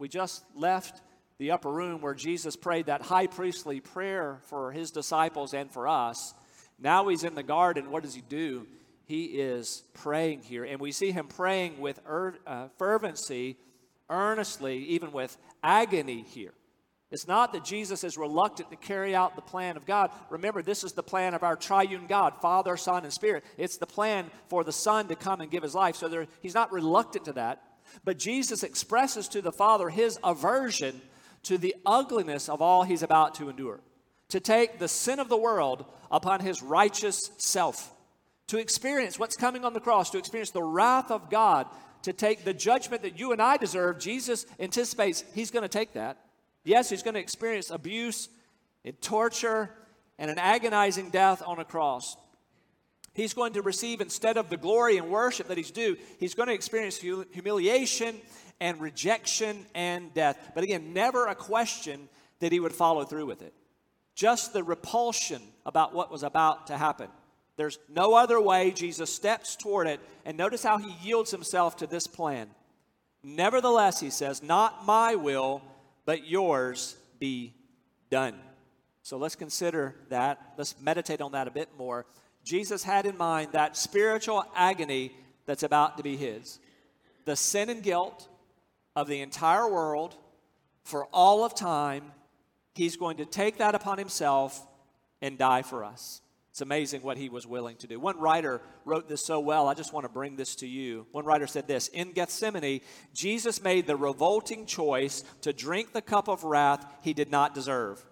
We 0.01 0.09
just 0.09 0.43
left 0.57 1.01
the 1.39 1.53
upper 1.53 1.71
room 1.71 2.01
where 2.01 2.15
Jesus 2.15 2.57
prayed 2.57 2.87
that 2.87 3.01
high 3.01 3.29
priestly 3.29 3.79
prayer 3.79 4.41
for 4.47 4.73
his 4.73 4.91
disciples 4.91 5.55
and 5.55 5.71
for 5.71 5.87
us. 5.87 6.35
Now 6.77 7.07
he's 7.07 7.23
in 7.23 7.37
the 7.37 7.45
garden. 7.45 7.93
What 7.93 8.03
does 8.03 8.17
he 8.17 8.23
do? 8.29 8.67
He 9.05 9.27
is 9.27 9.85
praying 9.93 10.43
here, 10.43 10.65
and 10.65 10.81
we 10.81 10.91
see 10.91 11.13
him 11.13 11.29
praying 11.29 11.79
with 11.79 12.01
er, 12.05 12.35
uh, 12.45 12.67
fervency, 12.77 13.57
earnestly, 14.11 14.79
even 14.87 15.13
with 15.13 15.39
agony 15.63 16.23
here. 16.23 16.55
It's 17.15 17.29
not 17.29 17.53
that 17.53 17.65
Jesus 17.65 18.03
is 18.03 18.19
reluctant 18.19 18.71
to 18.71 18.77
carry 18.77 19.15
out 19.15 19.37
the 19.37 19.41
plan 19.41 19.77
of 19.77 19.87
God. 19.87 20.11
Remember, 20.31 20.63
this 20.63 20.83
is 20.83 20.95
the 20.95 21.03
plan 21.05 21.33
of 21.33 21.45
our 21.45 21.55
triune 21.55 22.07
God, 22.09 22.35
Father, 22.43 22.77
Son, 22.77 23.05
and 23.05 23.13
Spirit. 23.13 23.45
It's 23.57 23.77
the 23.77 23.87
plan 23.87 24.33
for 24.49 24.65
the 24.65 24.73
Son 24.73 25.07
to 25.07 25.15
come 25.15 25.41
and 25.41 25.49
give 25.49 25.63
his 25.63 25.77
life. 25.77 25.95
So 25.95 26.09
there, 26.09 26.27
he's 26.41 26.55
not 26.55 26.73
reluctant 26.73 27.27
to 27.27 27.35
that. 27.35 27.63
But 28.05 28.19
Jesus 28.19 28.65
expresses 28.65 29.29
to 29.29 29.41
the 29.41 29.53
Father 29.53 29.91
his 29.91 30.19
aversion 30.25 31.01
to 31.45 31.57
the 31.57 31.77
ugliness 31.87 32.49
of 32.49 32.61
all 32.61 32.83
he's 32.83 33.05
about 33.05 33.37
to 33.37 33.49
endure. 33.49 33.79
To 34.31 34.41
take 34.41 34.81
the 34.81 34.89
sin 34.89 35.21
of 35.21 35.29
the 35.29 35.37
world 35.37 35.85
upon 36.11 36.41
his 36.41 36.65
righteous 36.65 37.31
self. 37.37 37.93
To 38.49 38.59
experience 38.59 39.21
what's 39.21 39.37
coming 39.37 39.65
on 39.65 39.73
the 39.73 39.79
cross, 39.79 40.11
to 40.11 40.19
experience 40.19 40.51
the 40.51 40.65
wrath 40.65 41.13
of 41.13 41.31
God, 41.31 41.69
to 42.03 42.13
take 42.13 42.45
the 42.45 42.55
judgment 42.55 43.03
that 43.03 43.21
you 43.21 43.31
and 43.31 43.41
I 43.41 43.57
deserve. 43.57 44.01
Jesus 44.01 44.47
anticipates 44.59 45.23
he's 45.33 45.53
going 45.53 45.63
to 45.63 45.69
take 45.69 45.93
that. 45.93 46.19
Yes, 46.65 46.89
he's 46.89 47.03
going 47.03 47.15
to 47.15 47.21
experience 47.21 47.71
abuse 47.71 48.29
and 48.85 49.01
torture 49.01 49.71
and 50.19 50.31
an 50.31 50.39
agonizing 50.39 51.11
death 51.11 51.43
on 51.47 51.59
a 51.59 51.65
cross. 51.65 52.17
He's 53.15 53.35
going 53.35 53.53
to 53.53 53.63
receive, 53.63 54.01
instead 54.01 54.37
of 54.37 54.51
the 54.51 54.57
glory 54.57 54.97
and 54.97 55.09
worship 55.09 55.49
that 55.49 55.57
he's 55.57 55.71
due, 55.71 55.97
he's 56.19 56.35
going 56.35 56.49
to 56.49 56.55
experience 56.55 56.99
humiliation 56.99 58.17
and 58.61 58.81
rejection 58.81 59.67
and 59.75 60.13
death. 60.15 60.53
But 60.55 60.65
again, 60.65 60.93
never 60.93 61.27
a 61.27 61.35
question 61.35 62.09
that 62.41 62.51
he 62.51 62.59
would 62.59 62.73
follow 62.73 63.05
through 63.05 63.27
with 63.27 63.43
it. 63.43 63.55
Just 64.17 64.53
the 64.53 64.65
repulsion 64.65 65.43
about 65.65 65.95
what 65.95 66.11
was 66.11 66.23
about 66.23 66.69
to 66.69 66.77
happen. 66.77 67.09
There's 67.57 67.79
no 67.89 68.15
other 68.15 68.41
way. 68.41 68.73
Jesus 68.73 69.15
steps 69.15 69.55
toward 69.55 69.87
it, 69.87 70.01
and 70.25 70.37
notice 70.37 70.65
how 70.65 70.79
he 70.79 70.95
yields 71.03 71.31
himself 71.31 71.77
to 71.77 71.87
this 71.87 72.07
plan. 72.07 72.49
Nevertheless, 73.23 74.01
he 74.01 74.11
says, 74.11 74.43
Not 74.43 74.85
my 74.85 75.15
will, 75.15 75.63
but 76.05 76.27
yours 76.27 76.97
be 77.19 77.55
done. 78.11 78.35
So 79.03 79.17
let's 79.17 79.37
consider 79.37 79.95
that. 80.09 80.55
Let's 80.57 80.81
meditate 80.81 81.21
on 81.21 81.33
that 81.33 81.49
a 81.49 81.51
bit 81.51 81.69
more. 81.77 82.07
Jesus 82.43 82.83
had 82.83 83.07
in 83.07 83.17
mind 83.17 83.53
that 83.53 83.77
spiritual 83.77 84.45
agony 84.55 85.13
that's 85.47 85.63
about 85.63 85.97
to 85.97 86.03
be 86.03 86.17
his. 86.17 86.59
The 87.25 87.37
sin 87.37 87.71
and 87.71 87.83
guilt 87.83 88.29
of 88.97 89.09
the 89.09 89.21
entire 89.21 89.69
world 89.69 90.15
for 90.85 91.07
all 91.07 91.45
of 91.45 91.55
time. 91.55 92.13
He's 92.75 92.97
going 92.97 93.19
to 93.19 93.25
take 93.25 93.59
that 93.59 93.75
upon 93.75 93.99
himself 93.99 94.67
and 95.23 95.39
die 95.39 95.63
for 95.63 95.85
us. 95.85 96.21
It's 96.55 96.61
amazing 96.61 97.03
what 97.03 97.19
he 97.19 97.29
was 97.29 97.49
willing 97.49 97.75
to 97.79 97.89
do. 97.89 97.99
One 97.99 98.17
writer 98.21 98.61
wrote 98.85 99.09
this 99.09 99.27
so 99.27 99.41
well, 99.41 99.67
I 99.67 99.75
just 99.75 99.93
want 99.93 100.05
to 100.05 100.09
bring 100.09 100.37
this 100.37 100.55
to 100.57 100.69
you. 100.69 101.05
One 101.11 101.25
writer 101.25 101.49
said 101.49 101.67
this 101.67 101.89
In 101.89 102.13
Gethsemane, 102.13 102.81
Jesus 103.13 103.61
made 103.61 103.89
the 103.89 103.97
revolting 103.97 104.65
choice 104.65 105.25
to 105.41 105.53
drink 105.53 105.93
the 105.93 106.01
cup 106.01 106.29
of 106.29 106.45
wrath 106.45 106.87
he 107.03 107.13
did 107.13 107.29
not 107.29 107.57
deserve. 107.57 108.07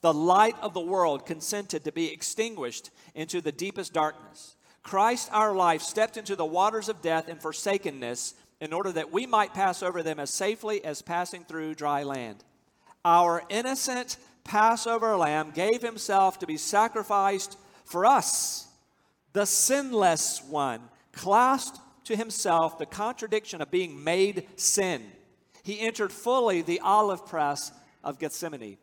The 0.00 0.14
light 0.14 0.56
of 0.62 0.72
the 0.72 0.80
world 0.80 1.26
consented 1.26 1.84
to 1.84 1.92
be 1.92 2.10
extinguished 2.10 2.88
into 3.14 3.42
the 3.42 3.52
deepest 3.52 3.92
darkness. 3.92 4.56
Christ, 4.82 5.28
our 5.30 5.54
life, 5.54 5.82
stepped 5.82 6.16
into 6.16 6.36
the 6.36 6.46
waters 6.46 6.88
of 6.88 7.02
death 7.02 7.28
and 7.28 7.38
forsakenness 7.38 8.32
in 8.62 8.72
order 8.72 8.92
that 8.92 9.12
we 9.12 9.26
might 9.26 9.52
pass 9.52 9.82
over 9.82 10.02
them 10.02 10.18
as 10.18 10.30
safely 10.30 10.82
as 10.86 11.02
passing 11.02 11.44
through 11.44 11.74
dry 11.74 12.02
land. 12.02 12.44
Our 13.04 13.42
innocent 13.50 14.16
Passover 14.42 15.16
lamb 15.16 15.52
gave 15.54 15.82
himself 15.82 16.38
to 16.38 16.46
be 16.46 16.56
sacrificed 16.56 17.58
for 17.84 18.06
us, 18.06 18.68
the 19.32 19.46
sinless 19.46 20.42
one, 20.42 20.80
clasped 21.12 21.80
to 22.04 22.16
himself 22.16 22.78
the 22.78 22.86
contradiction 22.86 23.60
of 23.60 23.70
being 23.70 24.02
made 24.02 24.46
sin. 24.56 25.02
He 25.62 25.80
entered 25.80 26.12
fully 26.12 26.62
the 26.62 26.80
olive 26.80 27.26
press 27.26 27.72
of 28.02 28.18
Gethsemane. 28.18 28.78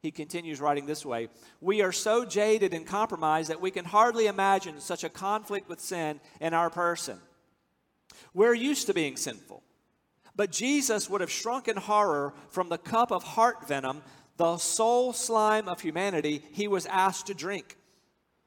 He 0.00 0.10
continues 0.10 0.60
writing 0.60 0.86
this 0.86 1.06
way 1.06 1.28
We 1.60 1.82
are 1.82 1.92
so 1.92 2.24
jaded 2.24 2.74
and 2.74 2.86
compromised 2.86 3.50
that 3.50 3.60
we 3.60 3.70
can 3.70 3.84
hardly 3.84 4.26
imagine 4.26 4.80
such 4.80 5.04
a 5.04 5.08
conflict 5.08 5.68
with 5.68 5.80
sin 5.80 6.20
in 6.40 6.54
our 6.54 6.70
person. 6.70 7.18
We're 8.34 8.54
used 8.54 8.86
to 8.86 8.94
being 8.94 9.16
sinful. 9.16 9.62
But 10.34 10.50
Jesus 10.50 11.10
would 11.10 11.20
have 11.20 11.30
shrunk 11.30 11.68
in 11.68 11.76
horror 11.76 12.32
from 12.48 12.68
the 12.68 12.78
cup 12.78 13.12
of 13.12 13.22
heart 13.22 13.68
venom, 13.68 14.02
the 14.38 14.56
soul 14.56 15.12
slime 15.12 15.68
of 15.68 15.80
humanity 15.80 16.42
he 16.52 16.66
was 16.66 16.86
asked 16.86 17.26
to 17.26 17.34
drink. 17.34 17.76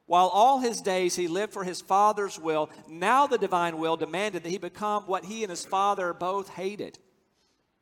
While 0.07 0.27
all 0.27 0.59
his 0.59 0.81
days 0.81 1.15
he 1.15 1.27
lived 1.27 1.53
for 1.53 1.63
his 1.63 1.81
Father's 1.81 2.39
will, 2.39 2.69
now 2.87 3.25
the 3.25 3.37
divine 3.37 3.79
will 3.79 3.97
demanded 3.97 4.43
that 4.43 4.49
he 4.49 4.57
become 4.57 5.03
what 5.03 5.25
he 5.25 5.43
and 5.43 5.49
his 5.49 5.65
Father 5.65 6.13
both 6.13 6.49
hated. 6.49 6.99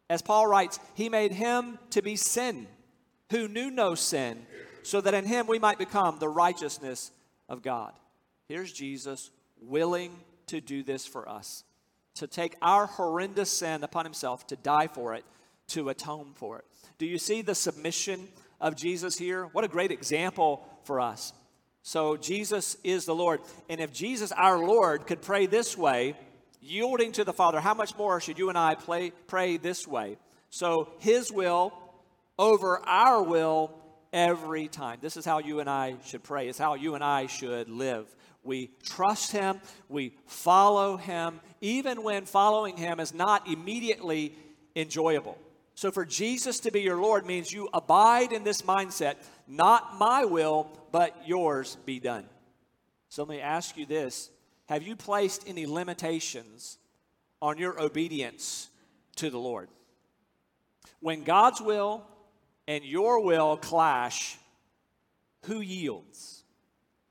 As 0.10 0.22
Paul 0.22 0.48
writes, 0.48 0.80
he 0.94 1.10
made 1.10 1.34
him 1.34 1.80
to 1.89 2.01
be 2.01 2.15
sin, 2.15 2.68
who 3.30 3.48
knew 3.48 3.70
no 3.70 3.96
sin, 3.96 4.46
so 4.84 5.01
that 5.01 5.13
in 5.13 5.25
him 5.25 5.48
we 5.48 5.60
might 5.60 5.77
become 5.77 6.20
the 6.20 6.30
righteousness 6.30 7.12
of 7.50 7.62
God. 7.62 7.94
Here's 8.48 8.72
Jesus 8.72 9.32
willing 9.62 10.15
to 10.48 10.62
do 10.62 10.84
this 10.84 11.06
for 11.06 11.27
us 11.27 11.63
to 12.15 12.27
take 12.27 12.56
our 12.62 12.86
horrendous 12.86 13.50
sin 13.50 13.84
upon 13.84 14.06
himself, 14.06 14.46
to 14.48 14.56
die 14.56 14.88
for 14.88 15.15
it, 15.15 15.25
to 15.68 15.89
atone 15.89 16.32
for 16.36 16.60
it. 16.60 16.65
Do 16.98 17.06
you 17.06 17.18
see 17.18 17.42
the 17.42 17.56
submission 17.56 18.27
of 18.62 18.75
Jesus 18.75 19.18
here? 19.18 19.46
What 19.46 19.63
a 19.63 19.68
great 19.68 19.92
example 19.92 20.63
for 20.84 21.00
us. 21.00 21.34
So, 21.86 22.16
Jesus 22.16 22.78
is 22.84 23.04
the 23.04 23.13
Lord. 23.13 23.42
And 23.68 23.82
if 23.82 23.92
Jesus, 23.92 24.32
our 24.32 24.58
Lord, 24.58 25.06
could 25.06 25.22
pray 25.22 25.48
this 25.48 25.78
way, 25.78 26.16
yielding 26.62 27.12
to 27.12 27.25
the 27.25 27.34
Father, 27.34 27.60
how 27.60 27.74
much 27.74 27.98
more 27.98 28.22
should 28.22 28.40
you 28.40 28.48
and 28.48 28.58
I 28.58 28.75
play, 28.75 29.12
pray 29.28 29.58
this 29.58 29.86
way? 29.86 30.18
So, 30.50 30.94
His 31.00 31.30
will 31.30 31.74
over 32.40 32.80
our 32.88 33.22
will 33.22 33.72
every 34.13 34.70
time. 34.70 35.00
This 35.02 35.18
is 35.18 35.25
how 35.25 35.40
you 35.40 35.60
and 35.60 35.70
I 35.70 35.96
should 36.06 36.24
pray. 36.24 36.48
It's 36.48 36.58
how 36.58 36.75
you 36.75 36.96
and 36.96 37.04
I 37.04 37.28
should 37.28 37.68
live. 37.68 38.08
We 38.44 38.72
trust 38.84 39.34
Him, 39.34 39.60
we 39.90 40.16
follow 40.25 40.96
Him, 40.96 41.42
even 41.60 42.02
when 42.02 42.24
following 42.24 42.78
Him 42.78 43.02
is 43.02 43.13
not 43.13 43.48
immediately 43.48 44.36
enjoyable. 44.74 45.38
So, 45.75 45.92
for 45.92 46.06
Jesus 46.06 46.60
to 46.62 46.72
be 46.72 46.82
your 46.82 47.01
Lord 47.01 47.25
means 47.25 47.51
you 47.51 47.68
abide 47.74 48.32
in 48.32 48.44
this 48.44 48.62
mindset 48.62 49.15
not 49.48 49.98
my 49.98 50.25
will, 50.25 50.70
but 50.92 51.15
yours 51.25 51.77
be 51.86 52.00
done. 52.00 52.25
So, 53.10 53.24
let 53.24 53.30
me 53.30 53.42
ask 53.42 53.77
you 53.77 53.86
this 53.86 54.30
Have 54.68 54.84
you 54.84 54.96
placed 54.96 55.48
any 55.48 55.65
limitations 55.65 56.77
on 57.42 57.58
your 57.58 57.82
obedience 57.82 58.70
to 59.18 59.30
the 59.30 59.39
Lord? 59.39 59.70
When 61.00 61.24
God's 61.24 61.60
will 61.60 62.06
and 62.68 62.84
your 62.84 63.22
will 63.22 63.58
clash, 63.58 64.38
who 65.44 65.60
yields? 65.60 66.44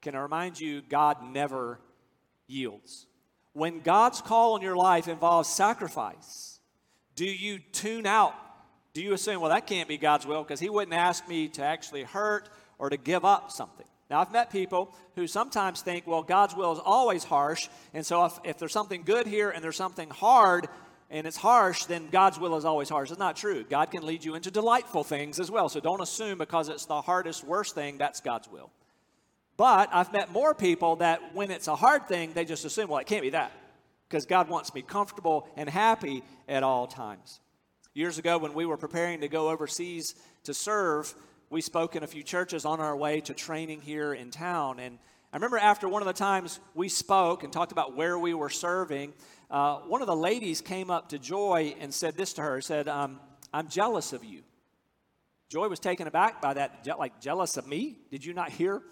Can 0.01 0.15
I 0.15 0.21
remind 0.21 0.59
you, 0.59 0.83
God 0.83 1.19
never 1.23 1.79
yields. 2.47 3.07
When 3.53 3.81
God's 3.81 4.21
call 4.21 4.55
on 4.55 4.63
your 4.63 4.77
life 4.77 5.09
involves 5.09 5.49
sacrifice, 5.49 6.59
do 7.15 7.25
you 7.25 7.59
tune 7.59 8.07
out? 8.07 8.35
Do 8.95 9.03
you 9.03 9.15
assume, 9.15 9.41
well, 9.41 9.51
that 9.51 9.67
can't 9.67 9.89
be 9.89 9.97
God's 9.97 10.27
will 10.27 10.43
because 10.43 10.61
He 10.61 10.69
wouldn't 10.69 10.95
ask 10.95 11.27
me 11.29 11.49
to 11.49 11.63
actually 11.63 12.03
hurt 12.03 12.49
or 12.79 12.91
to 12.91 12.97
give 12.97 13.25
up 13.25 13.51
something? 13.51 13.87
Now, 14.11 14.21
I've 14.21 14.33
met 14.33 14.51
people 14.51 14.95
who 15.17 15.27
sometimes 15.27 15.81
think, 15.81 16.07
well, 16.07 16.23
God's 16.23 16.55
will 16.55 16.73
is 16.73 16.79
always 16.85 17.25
harsh. 17.25 17.69
And 17.95 18.05
so 18.05 18.27
if, 18.27 18.39
if 18.45 18.59
there's 18.59 18.73
something 18.73 19.05
good 19.05 19.27
here 19.27 19.49
and 19.49 19.65
there's 19.65 19.77
something 19.77 20.11
hard 20.11 20.69
and 21.11 21.27
it's 21.27 21.39
harsh, 21.39 21.87
then 21.87 22.09
God's 22.11 22.39
will 22.39 22.57
is 22.57 22.67
always 22.67 22.91
harsh. 22.91 23.11
It's 23.11 23.19
not 23.19 23.37
true. 23.37 23.65
God 23.65 23.91
can 23.91 24.05
lead 24.05 24.23
you 24.23 24.35
into 24.35 24.51
delightful 24.51 25.03
things 25.03 25.41
as 25.41 25.51
well. 25.51 25.71
So 25.71 25.81
don't 25.81 26.03
assume 26.03 26.37
because 26.37 26.69
it's 26.69 26.85
the 26.85 27.01
hardest, 27.01 27.43
worst 27.45 27.75
thing, 27.75 27.97
that's 27.97 28.21
God's 28.21 28.51
will. 28.51 28.71
But 29.57 29.89
I've 29.93 30.13
met 30.13 30.31
more 30.31 30.55
people 30.55 30.97
that 30.97 31.35
when 31.35 31.51
it's 31.51 31.69
a 31.69 31.77
hard 31.77 32.07
thing, 32.07 32.33
they 32.35 32.45
just 32.45 32.67
assume, 32.67 32.89
well, 32.89 32.99
it 32.99 33.07
can't 33.07 33.23
be 33.23 33.31
that 33.31 33.53
because 34.09 34.27
God 34.27 34.51
wants 34.51 34.75
me 34.75 34.83
comfortable 34.83 35.49
and 35.57 35.71
happy 35.71 36.23
at 36.49 36.63
all 36.63 36.87
times. 36.87 37.41
Years 37.95 38.19
ago, 38.19 38.39
when 38.39 38.55
we 38.55 38.65
were 38.65 38.79
preparing 38.79 39.21
to 39.21 39.29
go 39.29 39.51
overseas 39.51 40.15
to 40.45 40.55
serve, 40.55 41.15
we 41.51 41.61
spoke 41.61 41.95
in 41.95 42.03
a 42.03 42.07
few 42.07 42.23
churches 42.23 42.65
on 42.65 42.81
our 42.81 42.97
way 42.97 43.21
to 43.21 43.35
training 43.35 43.83
here 43.83 44.15
in 44.15 44.31
town. 44.31 44.81
And 44.81 44.99
I 45.33 45.37
remember 45.37 45.59
after 45.59 45.89
one 45.89 46.01
of 46.01 46.07
the 46.07 46.15
times 46.15 46.59
we 46.75 46.89
spoke 46.89 47.45
and 47.45 47.53
talked 47.53 47.71
about 47.71 47.95
where 47.95 48.19
we 48.19 48.33
were 48.33 48.49
serving, 48.49 49.13
uh, 49.51 49.81
one 49.81 50.01
of 50.01 50.07
the 50.07 50.17
ladies 50.17 50.63
came 50.63 50.91
up 50.91 51.11
to 51.11 51.19
Joy 51.19 51.75
and 51.81 51.93
said 51.93 52.17
this 52.17 52.33
to 52.35 52.43
her, 52.43 52.63
said, 52.63 52.89
um, 52.89 53.21
I'm 53.53 53.69
jealous 53.69 54.15
of 54.15 54.25
you. 54.25 54.43
Joy 55.51 55.69
was 55.69 55.79
taken 55.79 56.07
aback 56.07 56.41
by 56.41 56.55
that, 56.55 56.87
like, 56.99 57.21
jealous 57.21 57.59
of 57.59 57.67
me? 57.67 57.99
Did 58.11 58.25
you 58.25 58.33
not 58.33 58.51
hear 58.51 58.83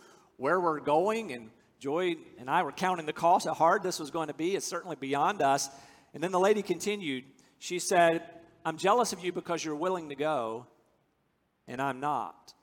where 0.40 0.58
we're 0.58 0.80
going. 0.80 1.32
And 1.32 1.50
Joy 1.78 2.16
and 2.38 2.50
I 2.50 2.62
were 2.62 2.72
counting 2.72 3.06
the 3.06 3.12
cost, 3.12 3.46
how 3.46 3.54
hard 3.54 3.82
this 3.82 4.00
was 4.00 4.10
going 4.10 4.28
to 4.28 4.34
be. 4.34 4.56
It's 4.56 4.66
certainly 4.66 4.96
beyond 4.98 5.42
us. 5.42 5.68
And 6.14 6.22
then 6.22 6.32
the 6.32 6.40
lady 6.40 6.62
continued. 6.62 7.24
She 7.58 7.78
said, 7.78 8.22
I'm 8.64 8.76
jealous 8.76 9.12
of 9.12 9.24
you 9.24 9.32
because 9.32 9.64
you're 9.64 9.74
willing 9.74 10.08
to 10.10 10.14
go, 10.14 10.66
and 11.66 11.80
I'm 11.80 12.00
not. 12.00 12.54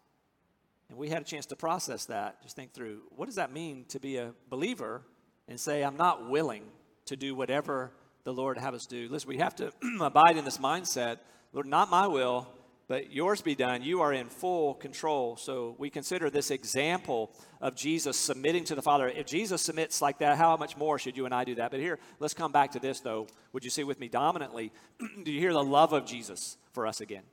And 0.89 0.97
we 0.97 1.09
had 1.09 1.21
a 1.21 1.25
chance 1.25 1.45
to 1.47 1.55
process 1.55 2.05
that, 2.05 2.41
just 2.43 2.55
think 2.55 2.73
through 2.73 3.01
what 3.15 3.25
does 3.25 3.35
that 3.35 3.51
mean 3.51 3.85
to 3.89 3.99
be 3.99 4.17
a 4.17 4.33
believer 4.49 5.01
and 5.47 5.59
say, 5.59 5.83
I'm 5.83 5.97
not 5.97 6.29
willing 6.29 6.63
to 7.05 7.15
do 7.15 7.35
whatever 7.35 7.91
the 8.23 8.33
Lord 8.33 8.57
have 8.57 8.73
us 8.73 8.85
do. 8.85 9.07
Listen, 9.09 9.29
we 9.29 9.37
have 9.37 9.55
to 9.55 9.71
abide 10.01 10.37
in 10.37 10.45
this 10.45 10.57
mindset 10.57 11.19
Lord, 11.53 11.65
not 11.65 11.89
my 11.89 12.07
will, 12.07 12.47
but 12.87 13.11
yours 13.11 13.41
be 13.41 13.53
done. 13.53 13.83
You 13.83 14.01
are 14.01 14.13
in 14.13 14.27
full 14.27 14.73
control. 14.73 15.35
So 15.35 15.75
we 15.77 15.89
consider 15.89 16.29
this 16.29 16.51
example 16.51 17.31
of 17.59 17.75
Jesus 17.75 18.17
submitting 18.17 18.63
to 18.65 18.75
the 18.75 18.81
Father. 18.81 19.09
If 19.09 19.25
Jesus 19.25 19.61
submits 19.61 20.01
like 20.01 20.19
that, 20.19 20.37
how 20.37 20.55
much 20.55 20.77
more 20.77 20.97
should 20.97 21.17
you 21.17 21.25
and 21.25 21.33
I 21.33 21.43
do 21.43 21.55
that? 21.55 21.71
But 21.71 21.81
here, 21.81 21.99
let's 22.19 22.33
come 22.33 22.53
back 22.53 22.71
to 22.71 22.79
this, 22.79 23.01
though. 23.01 23.27
Would 23.51 23.65
you 23.65 23.69
see 23.69 23.83
with 23.83 23.99
me 23.99 24.07
dominantly? 24.07 24.71
do 25.23 25.31
you 25.31 25.39
hear 25.39 25.51
the 25.51 25.63
love 25.63 25.91
of 25.91 26.05
Jesus 26.05 26.57
for 26.71 26.87
us 26.87 27.01
again? 27.01 27.23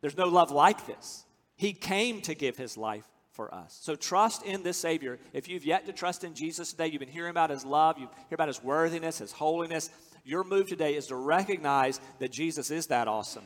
There's 0.00 0.16
no 0.16 0.26
love 0.26 0.50
like 0.50 0.86
this. 0.86 1.24
He 1.54 1.72
came 1.72 2.20
to 2.22 2.34
give 2.34 2.56
his 2.56 2.76
life 2.76 3.06
for 3.30 3.54
us. 3.54 3.78
So 3.80 3.94
trust 3.94 4.44
in 4.44 4.64
this 4.64 4.76
Savior. 4.76 5.20
If 5.32 5.48
you've 5.48 5.64
yet 5.64 5.86
to 5.86 5.92
trust 5.92 6.24
in 6.24 6.34
Jesus 6.34 6.72
today, 6.72 6.88
you've 6.88 7.00
been 7.00 7.08
hearing 7.08 7.30
about 7.30 7.50
his 7.50 7.64
love, 7.64 7.98
you 7.98 8.08
hear 8.28 8.34
about 8.34 8.48
his 8.48 8.62
worthiness, 8.62 9.18
his 9.18 9.30
holiness. 9.30 9.90
Your 10.24 10.42
move 10.42 10.68
today 10.68 10.96
is 10.96 11.06
to 11.06 11.16
recognize 11.16 12.00
that 12.18 12.32
Jesus 12.32 12.72
is 12.72 12.88
that 12.88 13.06
awesome 13.06 13.44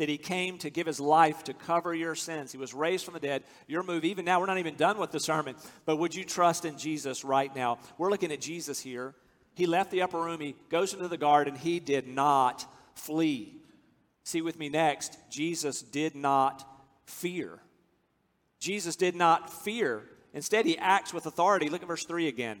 that 0.00 0.08
he 0.08 0.16
came 0.16 0.56
to 0.56 0.70
give 0.70 0.86
his 0.86 0.98
life 0.98 1.44
to 1.44 1.52
cover 1.52 1.94
your 1.94 2.14
sins. 2.14 2.52
He 2.52 2.56
was 2.56 2.72
raised 2.72 3.04
from 3.04 3.12
the 3.12 3.20
dead. 3.20 3.44
Your 3.66 3.82
move, 3.82 4.02
even 4.02 4.24
now, 4.24 4.40
we're 4.40 4.46
not 4.46 4.56
even 4.56 4.74
done 4.74 4.96
with 4.96 5.10
the 5.10 5.20
sermon, 5.20 5.56
but 5.84 5.98
would 5.98 6.14
you 6.14 6.24
trust 6.24 6.64
in 6.64 6.78
Jesus 6.78 7.22
right 7.22 7.54
now? 7.54 7.78
We're 7.98 8.08
looking 8.08 8.32
at 8.32 8.40
Jesus 8.40 8.80
here. 8.80 9.14
He 9.52 9.66
left 9.66 9.90
the 9.90 10.00
upper 10.00 10.18
room, 10.18 10.40
he 10.40 10.56
goes 10.70 10.94
into 10.94 11.06
the 11.06 11.18
garden, 11.18 11.54
he 11.54 11.80
did 11.80 12.08
not 12.08 12.64
flee. 12.94 13.60
See 14.24 14.40
with 14.40 14.58
me 14.58 14.70
next, 14.70 15.18
Jesus 15.28 15.82
did 15.82 16.16
not 16.16 16.64
fear. 17.04 17.58
Jesus 18.58 18.96
did 18.96 19.14
not 19.14 19.52
fear. 19.52 20.04
Instead, 20.32 20.64
he 20.64 20.78
acts 20.78 21.12
with 21.12 21.26
authority. 21.26 21.68
Look 21.68 21.82
at 21.82 21.88
verse 21.88 22.06
3 22.06 22.26
again. 22.26 22.60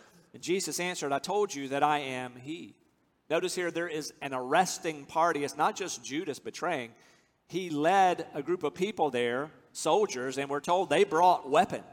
And 0.33 0.41
Jesus 0.41 0.79
answered, 0.79 1.11
I 1.11 1.19
told 1.19 1.53
you 1.53 1.67
that 1.69 1.83
I 1.83 1.99
am 1.99 2.35
he. 2.35 2.75
Notice 3.29 3.55
here 3.55 3.71
there 3.71 3.87
is 3.87 4.13
an 4.21 4.33
arresting 4.33 5.05
party. 5.05 5.43
It's 5.43 5.57
not 5.57 5.75
just 5.75 6.03
Judas 6.03 6.39
betraying. 6.39 6.91
He 7.47 7.69
led 7.69 8.27
a 8.33 8.41
group 8.41 8.63
of 8.63 8.73
people 8.73 9.09
there, 9.09 9.51
soldiers, 9.73 10.37
and 10.37 10.49
we're 10.49 10.61
told 10.61 10.89
they 10.89 11.03
brought 11.03 11.49
weapons. 11.49 11.83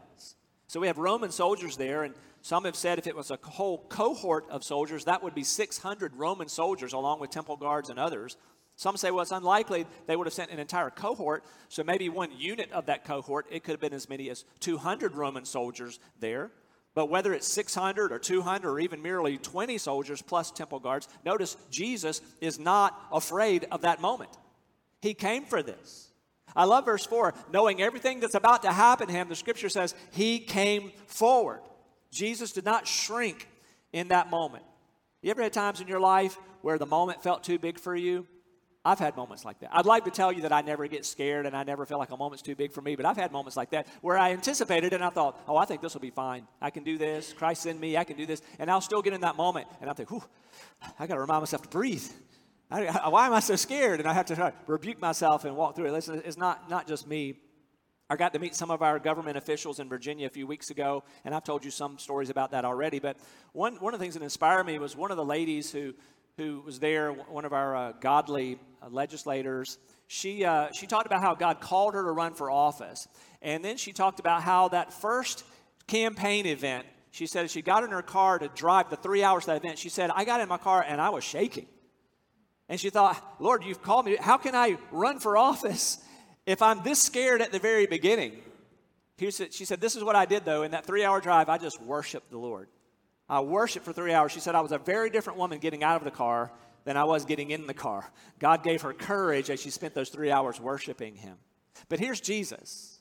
So 0.66 0.80
we 0.80 0.86
have 0.86 0.98
Roman 0.98 1.30
soldiers 1.30 1.76
there, 1.76 2.04
and 2.04 2.14
Some 2.42 2.64
have 2.64 2.76
said 2.76 2.98
if 2.98 3.06
it 3.06 3.16
was 3.16 3.30
a 3.30 3.38
whole 3.42 3.78
cohort 3.88 4.46
of 4.50 4.62
soldiers, 4.64 5.04
that 5.04 5.22
would 5.22 5.34
be 5.34 5.44
600 5.44 6.14
Roman 6.16 6.48
soldiers, 6.48 6.92
along 6.92 7.20
with 7.20 7.30
temple 7.30 7.56
guards 7.56 7.90
and 7.90 7.98
others. 7.98 8.36
Some 8.76 8.96
say, 8.96 9.10
well, 9.10 9.22
it's 9.22 9.32
unlikely 9.32 9.86
they 10.06 10.14
would 10.14 10.26
have 10.26 10.34
sent 10.34 10.52
an 10.52 10.60
entire 10.60 10.90
cohort, 10.90 11.44
so 11.68 11.82
maybe 11.82 12.08
one 12.08 12.30
unit 12.36 12.70
of 12.70 12.86
that 12.86 13.04
cohort, 13.04 13.46
it 13.50 13.64
could 13.64 13.72
have 13.72 13.80
been 13.80 13.92
as 13.92 14.08
many 14.08 14.30
as 14.30 14.44
200 14.60 15.16
Roman 15.16 15.44
soldiers 15.44 15.98
there. 16.20 16.52
But 16.98 17.10
whether 17.10 17.32
it's 17.32 17.46
600 17.46 18.10
or 18.10 18.18
200 18.18 18.68
or 18.68 18.80
even 18.80 19.02
merely 19.02 19.38
20 19.38 19.78
soldiers 19.78 20.20
plus 20.20 20.50
temple 20.50 20.80
guards, 20.80 21.06
notice 21.24 21.56
Jesus 21.70 22.20
is 22.40 22.58
not 22.58 23.00
afraid 23.12 23.68
of 23.70 23.82
that 23.82 24.00
moment. 24.00 24.36
He 25.00 25.14
came 25.14 25.44
for 25.44 25.62
this. 25.62 26.10
I 26.56 26.64
love 26.64 26.86
verse 26.86 27.06
4. 27.06 27.34
Knowing 27.52 27.80
everything 27.80 28.18
that's 28.18 28.34
about 28.34 28.62
to 28.62 28.72
happen 28.72 29.06
to 29.06 29.12
him, 29.12 29.28
the 29.28 29.36
scripture 29.36 29.68
says 29.68 29.94
he 30.10 30.40
came 30.40 30.90
forward. 31.06 31.60
Jesus 32.10 32.50
did 32.50 32.64
not 32.64 32.88
shrink 32.88 33.46
in 33.92 34.08
that 34.08 34.28
moment. 34.28 34.64
You 35.22 35.30
ever 35.30 35.44
had 35.44 35.52
times 35.52 35.80
in 35.80 35.86
your 35.86 36.00
life 36.00 36.36
where 36.62 36.78
the 36.78 36.86
moment 36.86 37.22
felt 37.22 37.44
too 37.44 37.60
big 37.60 37.78
for 37.78 37.94
you? 37.94 38.26
I've 38.84 38.98
had 38.98 39.16
moments 39.16 39.44
like 39.44 39.58
that. 39.60 39.70
I'd 39.72 39.86
like 39.86 40.04
to 40.04 40.10
tell 40.10 40.32
you 40.32 40.42
that 40.42 40.52
I 40.52 40.60
never 40.60 40.86
get 40.86 41.04
scared 41.04 41.46
and 41.46 41.56
I 41.56 41.62
never 41.64 41.84
feel 41.84 41.98
like 41.98 42.10
a 42.10 42.16
moment's 42.16 42.42
too 42.42 42.54
big 42.54 42.72
for 42.72 42.80
me, 42.80 42.96
but 42.96 43.04
I've 43.04 43.16
had 43.16 43.32
moments 43.32 43.56
like 43.56 43.70
that 43.70 43.86
where 44.00 44.16
I 44.16 44.32
anticipated 44.32 44.92
and 44.92 45.04
I 45.04 45.10
thought, 45.10 45.40
oh, 45.48 45.56
I 45.56 45.64
think 45.64 45.82
this 45.82 45.94
will 45.94 46.00
be 46.00 46.10
fine. 46.10 46.46
I 46.60 46.70
can 46.70 46.84
do 46.84 46.96
this. 46.96 47.32
Christ 47.32 47.66
in 47.66 47.78
me. 47.78 47.96
I 47.96 48.04
can 48.04 48.16
do 48.16 48.24
this. 48.24 48.40
And 48.58 48.70
I'll 48.70 48.80
still 48.80 49.02
get 49.02 49.12
in 49.12 49.20
that 49.22 49.36
moment 49.36 49.66
and 49.80 49.90
I 49.90 49.92
think, 49.92 50.10
whew, 50.10 50.22
I 50.98 51.06
got 51.06 51.14
to 51.14 51.20
remind 51.20 51.42
myself 51.42 51.62
to 51.62 51.68
breathe. 51.68 52.08
I, 52.70 52.86
I, 52.86 53.08
why 53.08 53.26
am 53.26 53.32
I 53.32 53.40
so 53.40 53.56
scared? 53.56 54.00
And 54.00 54.08
I 54.08 54.12
have 54.12 54.26
to 54.26 54.36
try 54.36 54.52
rebuke 54.66 55.00
myself 55.00 55.44
and 55.44 55.56
walk 55.56 55.74
through 55.74 55.86
it. 55.86 55.92
Listen, 55.92 56.22
it's 56.24 56.36
not, 56.36 56.70
not 56.70 56.86
just 56.86 57.06
me. 57.06 57.36
I 58.10 58.16
got 58.16 58.32
to 58.32 58.38
meet 58.38 58.54
some 58.54 58.70
of 58.70 58.80
our 58.80 58.98
government 58.98 59.36
officials 59.36 59.80
in 59.80 59.88
Virginia 59.88 60.26
a 60.26 60.30
few 60.30 60.46
weeks 60.46 60.70
ago, 60.70 61.04
and 61.26 61.34
I've 61.34 61.44
told 61.44 61.62
you 61.62 61.70
some 61.70 61.98
stories 61.98 62.30
about 62.30 62.52
that 62.52 62.64
already. 62.64 63.00
But 63.00 63.18
one, 63.52 63.76
one 63.76 63.92
of 63.92 64.00
the 64.00 64.04
things 64.04 64.14
that 64.14 64.22
inspired 64.22 64.64
me 64.64 64.78
was 64.78 64.96
one 64.96 65.10
of 65.10 65.18
the 65.18 65.24
ladies 65.24 65.70
who, 65.70 65.92
who 66.38 66.62
was 66.64 66.78
there, 66.78 67.12
one 67.12 67.44
of 67.44 67.52
our 67.52 67.76
uh, 67.76 67.92
godly 68.00 68.58
uh, 68.80 68.86
legislators. 68.90 69.76
She, 70.06 70.44
uh, 70.44 70.70
she 70.72 70.86
talked 70.86 71.06
about 71.06 71.20
how 71.20 71.34
God 71.34 71.60
called 71.60 71.94
her 71.94 72.02
to 72.02 72.12
run 72.12 72.32
for 72.32 72.48
office. 72.48 73.08
And 73.42 73.64
then 73.64 73.76
she 73.76 73.92
talked 73.92 74.20
about 74.20 74.42
how 74.42 74.68
that 74.68 74.92
first 74.92 75.44
campaign 75.88 76.46
event, 76.46 76.86
she 77.10 77.26
said 77.26 77.50
she 77.50 77.60
got 77.60 77.82
in 77.82 77.90
her 77.90 78.02
car 78.02 78.38
to 78.38 78.48
drive 78.48 78.88
the 78.88 78.96
three 78.96 79.24
hours 79.24 79.46
that 79.46 79.56
event. 79.56 79.78
She 79.78 79.88
said, 79.88 80.10
I 80.14 80.24
got 80.24 80.40
in 80.40 80.48
my 80.48 80.58
car 80.58 80.84
and 80.86 81.00
I 81.00 81.10
was 81.10 81.24
shaking. 81.24 81.66
And 82.68 82.78
she 82.78 82.90
thought, 82.90 83.20
Lord, 83.40 83.64
you've 83.64 83.82
called 83.82 84.06
me. 84.06 84.16
How 84.20 84.36
can 84.36 84.54
I 84.54 84.78
run 84.92 85.18
for 85.18 85.36
office 85.36 85.98
if 86.46 86.62
I'm 86.62 86.84
this 86.84 87.02
scared 87.02 87.42
at 87.42 87.50
the 87.50 87.58
very 87.58 87.86
beginning? 87.86 88.40
She 89.18 89.30
said, 89.30 89.80
This 89.80 89.96
is 89.96 90.04
what 90.04 90.14
I 90.14 90.24
did 90.24 90.44
though. 90.44 90.62
In 90.62 90.70
that 90.70 90.86
three 90.86 91.04
hour 91.04 91.20
drive, 91.20 91.48
I 91.48 91.58
just 91.58 91.82
worshiped 91.82 92.30
the 92.30 92.38
Lord. 92.38 92.68
I 93.28 93.40
worshiped 93.40 93.84
for 93.84 93.92
three 93.92 94.12
hours. 94.12 94.32
She 94.32 94.40
said, 94.40 94.54
I 94.54 94.60
was 94.60 94.72
a 94.72 94.78
very 94.78 95.10
different 95.10 95.38
woman 95.38 95.58
getting 95.58 95.84
out 95.84 95.96
of 95.96 96.04
the 96.04 96.10
car 96.10 96.50
than 96.84 96.96
I 96.96 97.04
was 97.04 97.24
getting 97.24 97.50
in 97.50 97.66
the 97.66 97.74
car. 97.74 98.10
God 98.38 98.62
gave 98.62 98.82
her 98.82 98.94
courage 98.94 99.50
as 99.50 99.60
she 99.60 99.70
spent 99.70 99.94
those 99.94 100.08
three 100.08 100.30
hours 100.30 100.58
worshiping 100.58 101.16
Him. 101.16 101.36
But 101.88 102.00
here's 102.00 102.20
Jesus. 102.20 102.98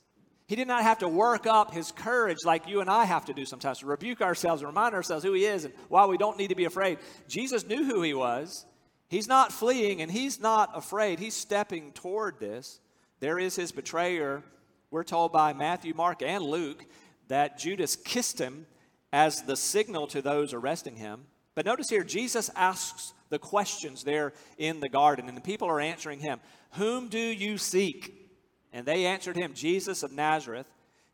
He 0.48 0.56
did 0.56 0.66
not 0.66 0.82
have 0.82 0.98
to 1.00 1.08
work 1.08 1.46
up 1.46 1.74
his 1.74 1.92
courage 1.92 2.38
like 2.44 2.66
you 2.66 2.80
and 2.80 2.88
I 2.88 3.04
have 3.04 3.26
to 3.26 3.34
do 3.34 3.44
sometimes 3.44 3.80
to 3.80 3.86
rebuke 3.86 4.22
ourselves 4.22 4.64
remind 4.64 4.94
ourselves 4.94 5.22
who 5.22 5.34
he 5.34 5.44
is 5.44 5.66
and 5.66 5.74
why 5.88 6.06
we 6.06 6.16
don't 6.16 6.38
need 6.38 6.48
to 6.48 6.54
be 6.54 6.64
afraid. 6.64 6.98
Jesus 7.28 7.66
knew 7.66 7.84
who 7.84 8.00
he 8.00 8.14
was. 8.14 8.64
He's 9.08 9.28
not 9.28 9.52
fleeing 9.52 10.00
and 10.00 10.10
he's 10.10 10.40
not 10.40 10.70
afraid. 10.74 11.18
He's 11.18 11.34
stepping 11.34 11.92
toward 11.92 12.40
this. 12.40 12.80
There 13.20 13.38
is 13.38 13.56
his 13.56 13.72
betrayer. 13.72 14.42
We're 14.90 15.04
told 15.04 15.32
by 15.32 15.52
Matthew, 15.52 15.92
Mark, 15.92 16.22
and 16.22 16.42
Luke 16.42 16.86
that 17.28 17.58
Judas 17.58 17.94
kissed 17.94 18.38
him 18.38 18.66
as 19.12 19.42
the 19.42 19.56
signal 19.56 20.06
to 20.08 20.22
those 20.22 20.52
arresting 20.52 20.96
him. 20.96 21.26
But 21.54 21.66
notice 21.66 21.88
here, 21.88 22.04
Jesus 22.04 22.50
asks 22.54 23.14
the 23.30 23.38
questions 23.38 24.04
there 24.04 24.32
in 24.58 24.80
the 24.80 24.88
garden, 24.88 25.28
and 25.28 25.36
the 25.36 25.42
people 25.42 25.68
are 25.68 25.80
answering 25.80 26.20
him 26.20 26.40
Whom 26.72 27.08
do 27.08 27.18
you 27.18 27.58
seek? 27.58 28.30
And 28.72 28.84
they 28.86 29.06
answered 29.06 29.36
him, 29.36 29.54
Jesus 29.54 30.02
of 30.02 30.12
Nazareth. 30.12 30.66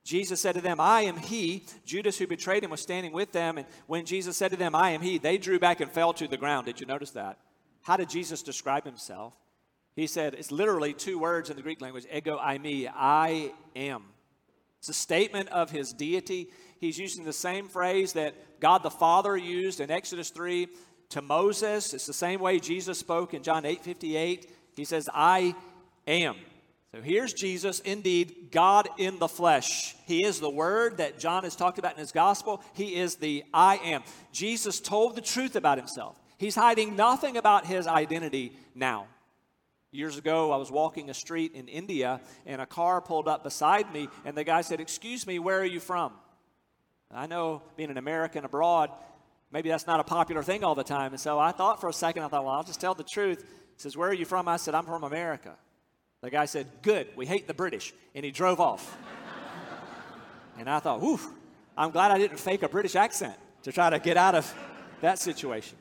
Jesus 0.04 0.40
said 0.40 0.54
to 0.56 0.60
them, 0.60 0.80
I 0.80 1.02
am 1.02 1.16
he. 1.16 1.64
Judas, 1.86 2.18
who 2.18 2.26
betrayed 2.26 2.62
him, 2.62 2.70
was 2.70 2.82
standing 2.82 3.12
with 3.12 3.32
them. 3.32 3.56
And 3.56 3.66
when 3.86 4.04
Jesus 4.04 4.36
said 4.36 4.50
to 4.50 4.56
them, 4.56 4.74
I 4.74 4.90
am 4.90 5.00
he, 5.00 5.16
they 5.16 5.38
drew 5.38 5.58
back 5.58 5.80
and 5.80 5.90
fell 5.90 6.12
to 6.14 6.28
the 6.28 6.36
ground. 6.36 6.66
Did 6.66 6.78
you 6.78 6.86
notice 6.86 7.12
that? 7.12 7.38
How 7.80 7.96
did 7.96 8.10
Jesus 8.10 8.42
describe 8.42 8.84
himself? 8.84 9.32
He 9.96 10.06
said, 10.06 10.34
it's 10.34 10.50
literally 10.50 10.92
two 10.92 11.18
words 11.18 11.48
in 11.48 11.56
the 11.56 11.62
Greek 11.62 11.80
language 11.80 12.06
ego 12.12 12.38
eimi, 12.38 12.90
I 12.94 13.52
am. 13.76 14.02
It's 14.80 14.88
a 14.90 14.92
statement 14.92 15.48
of 15.48 15.70
his 15.70 15.92
deity. 15.92 16.48
He's 16.84 16.98
using 16.98 17.24
the 17.24 17.32
same 17.32 17.66
phrase 17.66 18.12
that 18.12 18.60
God 18.60 18.82
the 18.82 18.90
Father 18.90 19.34
used 19.36 19.80
in 19.80 19.90
Exodus 19.90 20.28
3 20.28 20.68
to 21.10 21.22
Moses. 21.22 21.94
It's 21.94 22.06
the 22.06 22.12
same 22.12 22.40
way 22.40 22.60
Jesus 22.60 22.98
spoke 22.98 23.32
in 23.32 23.42
John 23.42 23.64
8 23.64 23.82
58. 23.82 24.50
He 24.76 24.84
says, 24.84 25.08
I 25.12 25.54
am. 26.06 26.36
So 26.92 27.00
here's 27.00 27.32
Jesus, 27.32 27.80
indeed, 27.80 28.50
God 28.52 28.88
in 28.98 29.18
the 29.18 29.28
flesh. 29.28 29.96
He 30.04 30.24
is 30.24 30.40
the 30.40 30.50
Word 30.50 30.98
that 30.98 31.18
John 31.18 31.44
has 31.44 31.56
talked 31.56 31.78
about 31.78 31.94
in 31.94 32.00
his 32.00 32.12
gospel. 32.12 32.62
He 32.74 32.96
is 32.96 33.16
the 33.16 33.44
I 33.54 33.76
am. 33.78 34.02
Jesus 34.30 34.78
told 34.78 35.16
the 35.16 35.22
truth 35.22 35.56
about 35.56 35.78
himself. 35.78 36.20
He's 36.36 36.54
hiding 36.54 36.96
nothing 36.96 37.38
about 37.38 37.64
his 37.64 37.86
identity 37.86 38.58
now. 38.74 39.06
Years 39.90 40.18
ago, 40.18 40.52
I 40.52 40.56
was 40.56 40.70
walking 40.70 41.08
a 41.08 41.14
street 41.14 41.52
in 41.54 41.66
India, 41.66 42.20
and 42.44 42.60
a 42.60 42.66
car 42.66 43.00
pulled 43.00 43.26
up 43.26 43.42
beside 43.42 43.90
me, 43.92 44.08
and 44.26 44.36
the 44.36 44.44
guy 44.44 44.60
said, 44.60 44.80
Excuse 44.80 45.26
me, 45.26 45.38
where 45.38 45.60
are 45.60 45.64
you 45.64 45.80
from? 45.80 46.12
I 47.10 47.26
know 47.26 47.62
being 47.76 47.90
an 47.90 47.98
American 47.98 48.44
abroad, 48.44 48.90
maybe 49.52 49.68
that's 49.68 49.86
not 49.86 50.00
a 50.00 50.04
popular 50.04 50.42
thing 50.42 50.64
all 50.64 50.74
the 50.74 50.84
time. 50.84 51.12
And 51.12 51.20
so 51.20 51.38
I 51.38 51.52
thought 51.52 51.80
for 51.80 51.88
a 51.88 51.92
second, 51.92 52.22
I 52.22 52.28
thought, 52.28 52.44
well, 52.44 52.54
I'll 52.54 52.64
just 52.64 52.80
tell 52.80 52.94
the 52.94 53.04
truth. 53.04 53.40
He 53.40 53.82
says, 53.82 53.96
Where 53.96 54.08
are 54.08 54.14
you 54.14 54.24
from? 54.24 54.48
I 54.48 54.56
said, 54.56 54.74
I'm 54.74 54.84
from 54.84 55.04
America. 55.04 55.54
The 56.20 56.30
guy 56.30 56.44
said, 56.46 56.66
Good, 56.82 57.08
we 57.16 57.26
hate 57.26 57.46
the 57.46 57.54
British. 57.54 57.92
And 58.14 58.24
he 58.24 58.30
drove 58.30 58.60
off. 58.60 58.96
and 60.58 60.68
I 60.68 60.80
thought, 60.80 61.00
Whew, 61.00 61.20
I'm 61.76 61.90
glad 61.90 62.10
I 62.10 62.18
didn't 62.18 62.38
fake 62.38 62.62
a 62.62 62.68
British 62.68 62.96
accent 62.96 63.34
to 63.62 63.72
try 63.72 63.90
to 63.90 63.98
get 63.98 64.16
out 64.16 64.34
of 64.34 64.52
that 65.00 65.18
situation. 65.18 65.76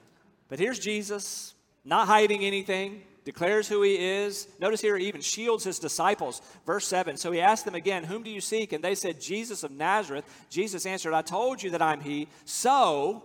But 0.49 0.59
here's 0.59 0.79
Jesus, 0.79 1.53
not 1.85 2.07
hiding 2.07 2.43
anything, 2.43 3.03
declares 3.23 3.67
who 3.67 3.81
he 3.81 3.95
is. 3.95 4.47
Notice 4.59 4.81
here, 4.81 4.97
he 4.97 5.07
even 5.07 5.21
shields 5.21 5.63
his 5.63 5.79
disciples. 5.79 6.41
Verse 6.65 6.87
7 6.87 7.17
So 7.17 7.31
he 7.31 7.41
asked 7.41 7.65
them 7.65 7.75
again, 7.75 8.03
Whom 8.03 8.23
do 8.23 8.29
you 8.29 8.41
seek? 8.41 8.73
And 8.73 8.83
they 8.83 8.95
said, 8.95 9.21
Jesus 9.21 9.63
of 9.63 9.71
Nazareth. 9.71 10.25
Jesus 10.49 10.85
answered, 10.85 11.13
I 11.13 11.21
told 11.21 11.61
you 11.61 11.71
that 11.71 11.81
I'm 11.81 12.01
he. 12.01 12.27
So 12.45 13.23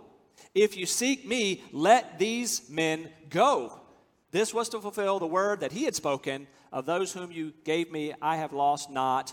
if 0.55 0.77
you 0.77 0.87
seek 0.87 1.27
me, 1.27 1.63
let 1.73 2.19
these 2.19 2.69
men 2.69 3.09
go. 3.31 3.81
This 4.31 4.53
was 4.53 4.69
to 4.71 4.81
fulfill 4.81 5.19
the 5.19 5.27
word 5.27 5.61
that 5.61 5.73
he 5.73 5.85
had 5.85 5.95
spoken 5.95 6.47
of 6.73 6.85
those 6.85 7.13
whom 7.13 7.33
you 7.33 7.53
gave 7.65 7.91
me, 7.91 8.13
I 8.21 8.37
have 8.37 8.53
lost 8.53 8.91
not 8.91 9.33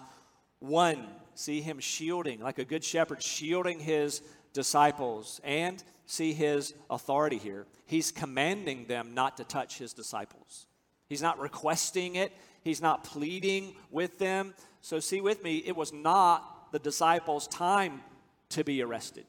one. 0.60 1.06
See 1.34 1.62
him 1.62 1.80
shielding, 1.80 2.40
like 2.40 2.60
a 2.60 2.66
good 2.66 2.84
shepherd, 2.84 3.22
shielding 3.22 3.80
his 3.80 4.22
disciples. 4.54 5.42
And 5.44 5.84
see 6.06 6.34
his 6.34 6.74
authority 6.90 7.38
here. 7.38 7.66
He's 7.86 8.12
commanding 8.12 8.86
them 8.86 9.14
not 9.14 9.38
to 9.38 9.44
touch 9.44 9.78
his 9.78 9.94
disciples. 9.94 10.68
He's 11.08 11.22
not 11.22 11.40
requesting 11.40 12.16
it, 12.16 12.34
he's 12.64 12.82
not 12.82 13.04
pleading 13.04 13.76
with 13.92 14.18
them. 14.18 14.54
So, 14.82 15.00
see 15.00 15.22
with 15.22 15.44
me, 15.44 15.58
it 15.66 15.76
was 15.76 15.94
not 15.94 16.72
the 16.72 16.80
disciples' 16.80 17.48
time 17.48 18.02
to 18.50 18.64
be 18.64 18.82
arrested. 18.82 19.26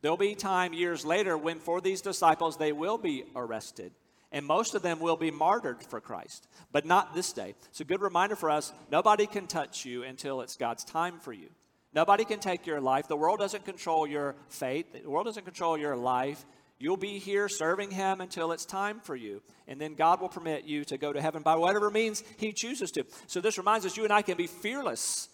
There'll 0.00 0.16
be 0.16 0.34
time 0.34 0.72
years 0.72 1.04
later 1.04 1.36
when, 1.36 1.58
for 1.58 1.80
these 1.80 2.00
disciples, 2.00 2.56
they 2.56 2.72
will 2.72 2.98
be 2.98 3.24
arrested. 3.34 3.92
And 4.32 4.44
most 4.44 4.74
of 4.74 4.82
them 4.82 4.98
will 5.00 5.16
be 5.16 5.30
martyred 5.30 5.82
for 5.82 6.00
Christ, 6.00 6.48
but 6.72 6.84
not 6.84 7.14
this 7.14 7.32
day. 7.32 7.54
It's 7.70 7.80
a 7.80 7.84
good 7.84 8.02
reminder 8.02 8.36
for 8.36 8.50
us 8.50 8.72
nobody 8.90 9.26
can 9.26 9.46
touch 9.46 9.84
you 9.84 10.02
until 10.02 10.40
it's 10.40 10.56
God's 10.56 10.84
time 10.84 11.20
for 11.20 11.32
you. 11.32 11.48
Nobody 11.96 12.26
can 12.26 12.40
take 12.40 12.66
your 12.66 12.78
life. 12.78 13.08
The 13.08 13.16
world 13.16 13.38
doesn't 13.38 13.64
control 13.64 14.06
your 14.06 14.36
fate, 14.50 14.92
the 14.92 15.08
world 15.08 15.24
doesn't 15.24 15.44
control 15.44 15.78
your 15.78 15.96
life. 15.96 16.44
You'll 16.78 16.98
be 16.98 17.18
here 17.18 17.48
serving 17.48 17.90
Him 17.90 18.20
until 18.20 18.52
it's 18.52 18.66
time 18.66 19.00
for 19.00 19.16
you. 19.16 19.40
And 19.66 19.80
then 19.80 19.94
God 19.94 20.20
will 20.20 20.28
permit 20.28 20.64
you 20.64 20.84
to 20.84 20.98
go 20.98 21.10
to 21.10 21.22
heaven 21.22 21.42
by 21.42 21.56
whatever 21.56 21.90
means 21.90 22.22
He 22.36 22.52
chooses 22.52 22.90
to. 22.92 23.06
So 23.26 23.40
this 23.40 23.56
reminds 23.56 23.86
us 23.86 23.96
you 23.96 24.04
and 24.04 24.12
I 24.12 24.20
can 24.20 24.36
be 24.36 24.46
fearless 24.46 25.30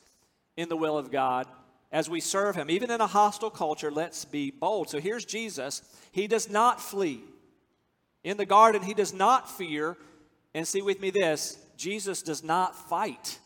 in 0.56 0.68
the 0.68 0.76
will 0.76 0.96
of 0.96 1.10
God 1.10 1.48
as 1.90 2.08
we 2.08 2.20
serve 2.20 2.54
Him. 2.54 2.70
Even 2.70 2.92
in 2.92 3.00
a 3.00 3.08
hostile 3.08 3.50
culture, 3.50 3.90
let's 3.90 4.24
be 4.24 4.52
bold. 4.52 4.88
So 4.88 5.00
here's 5.00 5.24
Jesus. 5.24 5.82
He 6.12 6.28
does 6.28 6.48
not 6.48 6.80
flee. 6.80 7.24
In 8.22 8.36
the 8.36 8.46
garden, 8.46 8.82
He 8.82 8.94
does 8.94 9.12
not 9.12 9.50
fear. 9.50 9.96
And 10.54 10.68
see 10.68 10.80
with 10.80 11.00
me 11.00 11.10
this 11.10 11.58
Jesus 11.76 12.22
does 12.22 12.44
not 12.44 12.88
fight. 12.88 13.40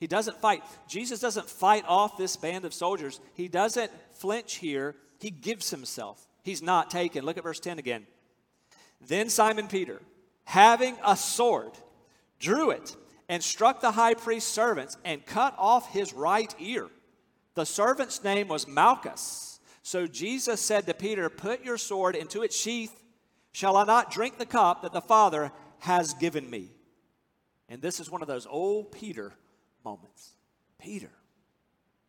He 0.00 0.06
doesn't 0.06 0.40
fight. 0.40 0.64
Jesus 0.88 1.20
doesn't 1.20 1.48
fight 1.48 1.84
off 1.86 2.16
this 2.16 2.34
band 2.34 2.64
of 2.64 2.72
soldiers. 2.72 3.20
He 3.34 3.48
doesn't 3.48 3.92
flinch 4.12 4.56
here. 4.56 4.96
He 5.20 5.30
gives 5.30 5.70
himself. 5.70 6.26
He's 6.42 6.62
not 6.62 6.90
taken. 6.90 7.24
Look 7.24 7.36
at 7.36 7.44
verse 7.44 7.60
10 7.60 7.78
again. 7.78 8.06
Then 9.06 9.28
Simon 9.28 9.68
Peter, 9.68 10.00
having 10.44 10.96
a 11.04 11.16
sword, 11.16 11.72
drew 12.38 12.70
it 12.70 12.96
and 13.28 13.42
struck 13.42 13.82
the 13.82 13.92
high 13.92 14.14
priest's 14.14 14.50
servants 14.50 14.96
and 15.04 15.24
cut 15.26 15.54
off 15.58 15.92
his 15.92 16.14
right 16.14 16.52
ear. 16.58 16.88
The 17.54 17.66
servant's 17.66 18.24
name 18.24 18.48
was 18.48 18.66
Malchus. 18.66 19.60
So 19.82 20.06
Jesus 20.06 20.62
said 20.62 20.86
to 20.86 20.94
Peter, 20.94 21.28
Put 21.28 21.62
your 21.62 21.76
sword 21.76 22.16
into 22.16 22.42
its 22.42 22.56
sheath. 22.56 23.02
Shall 23.52 23.76
I 23.76 23.84
not 23.84 24.10
drink 24.10 24.38
the 24.38 24.46
cup 24.46 24.80
that 24.82 24.92
the 24.92 25.00
Father 25.02 25.52
has 25.80 26.14
given 26.14 26.48
me? 26.48 26.70
And 27.68 27.82
this 27.82 28.00
is 28.00 28.10
one 28.10 28.22
of 28.22 28.28
those 28.28 28.46
old 28.46 28.92
Peter 28.92 29.34
moments. 29.84 30.34
Peter, 30.78 31.10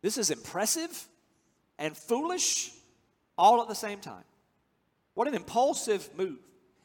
this 0.00 0.18
is 0.18 0.30
impressive 0.30 1.08
and 1.78 1.96
foolish 1.96 2.70
all 3.36 3.62
at 3.62 3.68
the 3.68 3.74
same 3.74 4.00
time. 4.00 4.24
What 5.14 5.28
an 5.28 5.34
impulsive 5.34 6.08
move. 6.16 6.38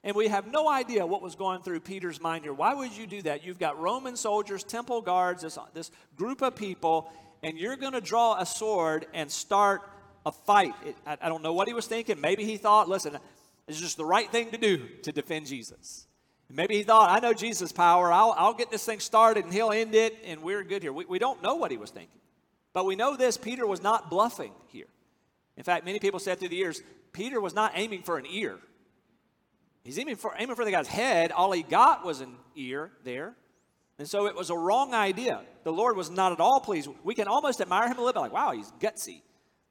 And 0.03 0.15
we 0.15 0.27
have 0.27 0.47
no 0.47 0.69
idea 0.69 1.05
what 1.05 1.21
was 1.21 1.35
going 1.35 1.61
through 1.61 1.81
Peter's 1.81 2.21
mind 2.21 2.43
here. 2.43 2.53
Why 2.53 2.73
would 2.73 2.95
you 2.95 3.07
do 3.07 3.21
that? 3.23 3.43
You've 3.43 3.59
got 3.59 3.79
Roman 3.79 4.15
soldiers, 4.15 4.63
temple 4.63 5.01
guards, 5.01 5.41
this, 5.41 5.57
this 5.73 5.91
group 6.15 6.41
of 6.41 6.55
people, 6.55 7.11
and 7.43 7.57
you're 7.57 7.75
going 7.75 7.93
to 7.93 8.01
draw 8.01 8.39
a 8.39 8.45
sword 8.45 9.05
and 9.13 9.29
start 9.29 9.81
a 10.25 10.31
fight. 10.31 10.73
It, 10.85 10.95
I, 11.05 11.17
I 11.21 11.29
don't 11.29 11.43
know 11.43 11.53
what 11.53 11.67
he 11.67 11.73
was 11.73 11.87
thinking. 11.87 12.21
Maybe 12.21 12.45
he 12.45 12.57
thought, 12.57 12.87
listen, 12.87 13.17
it's 13.67 13.79
just 13.79 13.97
the 13.97 14.05
right 14.05 14.31
thing 14.31 14.51
to 14.51 14.57
do 14.57 14.87
to 15.03 15.11
defend 15.11 15.47
Jesus. 15.47 16.07
Maybe 16.49 16.75
he 16.77 16.83
thought, 16.83 17.09
I 17.09 17.19
know 17.19 17.33
Jesus' 17.33 17.71
power. 17.71 18.11
I'll, 18.11 18.33
I'll 18.37 18.53
get 18.53 18.71
this 18.71 18.85
thing 18.85 18.99
started 18.99 19.43
and 19.45 19.53
he'll 19.53 19.71
end 19.71 19.93
it 19.95 20.17
and 20.25 20.41
we're 20.41 20.63
good 20.63 20.81
here. 20.81 20.93
We, 20.93 21.05
we 21.05 21.19
don't 21.19 21.43
know 21.43 21.55
what 21.55 21.71
he 21.71 21.77
was 21.77 21.91
thinking. 21.91 22.19
But 22.73 22.85
we 22.85 22.95
know 22.95 23.17
this 23.17 23.37
Peter 23.37 23.67
was 23.67 23.81
not 23.81 24.09
bluffing 24.09 24.53
here. 24.67 24.87
In 25.57 25.63
fact, 25.63 25.85
many 25.85 25.99
people 25.99 26.19
said 26.19 26.39
through 26.39 26.49
the 26.49 26.55
years, 26.55 26.81
Peter 27.11 27.41
was 27.41 27.53
not 27.53 27.73
aiming 27.75 28.03
for 28.03 28.17
an 28.17 28.25
ear. 28.29 28.57
He's 29.83 29.97
aiming 29.99 30.15
for, 30.17 30.33
aiming 30.37 30.55
for 30.55 30.63
the 30.63 30.71
guy's 30.71 30.87
head. 30.87 31.31
All 31.31 31.51
he 31.51 31.63
got 31.63 32.05
was 32.05 32.21
an 32.21 32.35
ear 32.55 32.91
there. 33.03 33.35
And 33.97 34.07
so 34.07 34.27
it 34.27 34.35
was 34.35 34.49
a 34.49 34.57
wrong 34.57 34.93
idea. 34.93 35.41
The 35.63 35.71
Lord 35.73 35.97
was 35.97 36.09
not 36.09 36.31
at 36.31 36.39
all 36.39 36.59
pleased. 36.59 36.89
We 37.03 37.15
can 37.15 37.27
almost 37.27 37.59
admire 37.59 37.87
him 37.87 37.97
a 37.97 38.03
little 38.03 38.13
bit, 38.13 38.19
like, 38.19 38.33
wow, 38.33 38.51
he's 38.51 38.71
gutsy. 38.79 39.21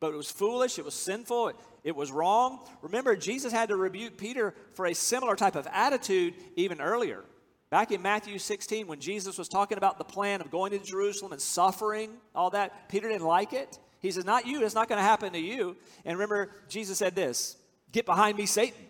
But 0.01 0.13
it 0.13 0.17
was 0.17 0.31
foolish, 0.31 0.79
it 0.79 0.85
was 0.85 0.95
sinful, 0.95 1.49
it, 1.49 1.57
it 1.83 1.97
was 1.97 2.13
wrong. 2.13 2.61
Remember, 2.83 3.17
Jesus 3.17 3.53
had 3.53 3.71
to 3.71 3.77
rebuke 3.77 4.19
Peter 4.19 4.55
for 4.75 4.87
a 4.87 4.95
similar 4.95 5.37
type 5.37 5.57
of 5.57 5.67
attitude 5.73 6.35
even 6.57 6.81
earlier. 6.81 7.25
Back 7.71 7.91
in 7.91 8.03
Matthew 8.03 8.39
16, 8.39 8.87
when 8.87 9.01
Jesus 9.01 9.39
was 9.39 9.49
talking 9.49 9.79
about 9.79 9.99
the 9.99 10.05
plan 10.05 10.41
of 10.41 10.51
going 10.51 10.71
to 10.73 10.79
Jerusalem 10.79 11.33
and 11.33 11.41
suffering, 11.41 12.11
all 12.35 12.51
that, 12.51 12.89
Peter 12.89 13.09
didn't 13.09 13.27
like 13.27 13.53
it. 13.53 13.79
He 14.01 14.11
says, 14.13 14.25
Not 14.25 14.47
you, 14.47 14.65
it's 14.65 14.75
not 14.75 14.89
going 14.89 14.99
to 14.99 15.03
happen 15.03 15.33
to 15.33 15.39
you. 15.39 15.77
And 16.05 16.17
remember, 16.17 16.51
Jesus 16.69 16.99
said 16.99 17.17
this 17.17 17.57
Get 17.91 18.07
behind 18.07 18.37
me, 18.39 18.47
Satan. 18.47 18.85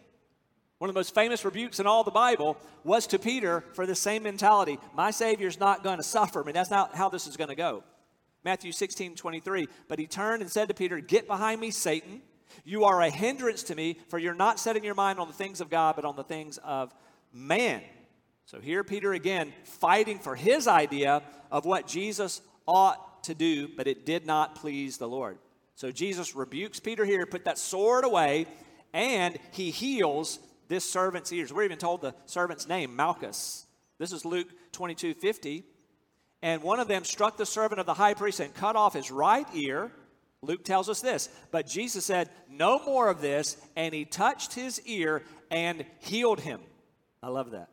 One 0.79 0.91
of 0.91 0.95
the 0.95 0.99
most 0.99 1.15
famous 1.15 1.43
rebukes 1.43 1.81
in 1.81 1.87
all 1.87 2.05
the 2.05 2.11
Bible 2.11 2.59
was 2.85 3.07
to 3.07 3.19
Peter 3.19 3.65
for 3.73 3.87
the 3.87 3.95
same 3.95 4.25
mentality. 4.25 4.79
My 4.95 5.11
Savior's 5.11 5.59
not 5.59 5.83
going 5.83 5.97
to 5.97 6.03
suffer. 6.03 6.43
I 6.43 6.45
mean, 6.45 6.55
that's 6.55 6.71
not 6.71 6.95
how 6.95 7.09
this 7.09 7.27
is 7.27 7.39
going 7.39 7.49
to 7.49 7.55
go. 7.55 7.83
Matthew 8.47 8.71
16, 8.71 9.17
23. 9.17 9.67
But 9.89 9.99
he 9.99 10.07
turned 10.07 10.41
and 10.41 10.49
said 10.49 10.69
to 10.69 10.75
Peter, 10.75 11.01
Get 11.01 11.27
behind 11.27 11.61
me, 11.61 11.73
Satan. 11.73 12.23
You 12.65 12.85
are 12.85 13.03
a 13.03 13.11
hindrance 13.11 13.65
to 13.65 13.75
me, 13.75 13.99
for 14.07 14.21
you're 14.21 14.35
not 14.35 14.61
setting 14.61 14.85
your 14.85 14.95
mind 14.95 15.19
on 15.19 15.27
the 15.27 15.35
things 15.35 15.61
of 15.61 15.69
God, 15.69 15.97
but 15.97 16.05
on 16.05 16.15
the 16.15 16.23
things 16.23 16.57
of 16.59 16.95
man. 17.33 17.83
So 18.45 18.61
here, 18.61 18.85
Peter 18.85 19.13
again 19.13 19.53
fighting 19.65 20.21
for 20.21 20.37
his 20.37 20.69
idea 20.69 21.25
of 21.51 21.65
what 21.65 21.89
Jesus 21.89 22.41
ought 22.69 23.25
to 23.25 23.35
do, 23.35 23.67
but 23.77 23.89
it 23.89 24.07
did 24.07 24.27
not 24.27 24.55
please 24.55 24.97
the 24.97 25.09
Lord. 25.09 25.39
So 25.75 25.91
Jesus 25.91 26.37
rebukes 26.37 26.79
Peter 26.79 27.05
here, 27.05 27.27
put 27.27 27.47
that 27.47 27.59
sword 27.59 28.05
away, 28.05 28.47
and 28.93 29.37
he 29.51 29.73
heals 29.73 30.39
this 30.69 30.89
servant's 30.89 31.33
ears. 31.33 31.53
We're 31.53 31.65
even 31.65 31.79
told 31.79 32.01
the 32.01 32.15
servant's 32.27 32.69
name, 32.69 32.95
Malchus. 32.95 33.67
This 33.99 34.13
is 34.13 34.25
Luke 34.25 34.49
22 34.71 35.15
50 35.15 35.65
and 36.43 36.63
one 36.63 36.81
of 36.81 36.89
them 36.89 37.05
struck 37.05 37.37
the 37.37 37.47
servant 37.47 37.81
of 37.81 37.87
the 37.87 37.95
high 37.95 38.15
priest 38.15 38.41
and 38.41 38.55
cut 38.55 38.77
off 38.77 38.95
his 38.95 39.11
right 39.11 39.47
ear. 39.55 39.91
Luke 40.43 40.65
tells 40.65 40.89
us 40.89 41.01
this. 41.01 41.29
But 41.51 41.67
Jesus 41.67 42.05
said, 42.05 42.31
No 42.51 42.79
more 42.85 43.09
of 43.09 43.21
this. 43.21 43.57
And 43.75 43.95
he 43.95 44.05
touched 44.05 44.55
his 44.55 44.81
ear 44.83 45.23
and 45.51 45.85
healed 46.01 46.41
him. 46.41 46.61
I 47.23 47.29
love 47.29 47.53
that. 47.53 47.69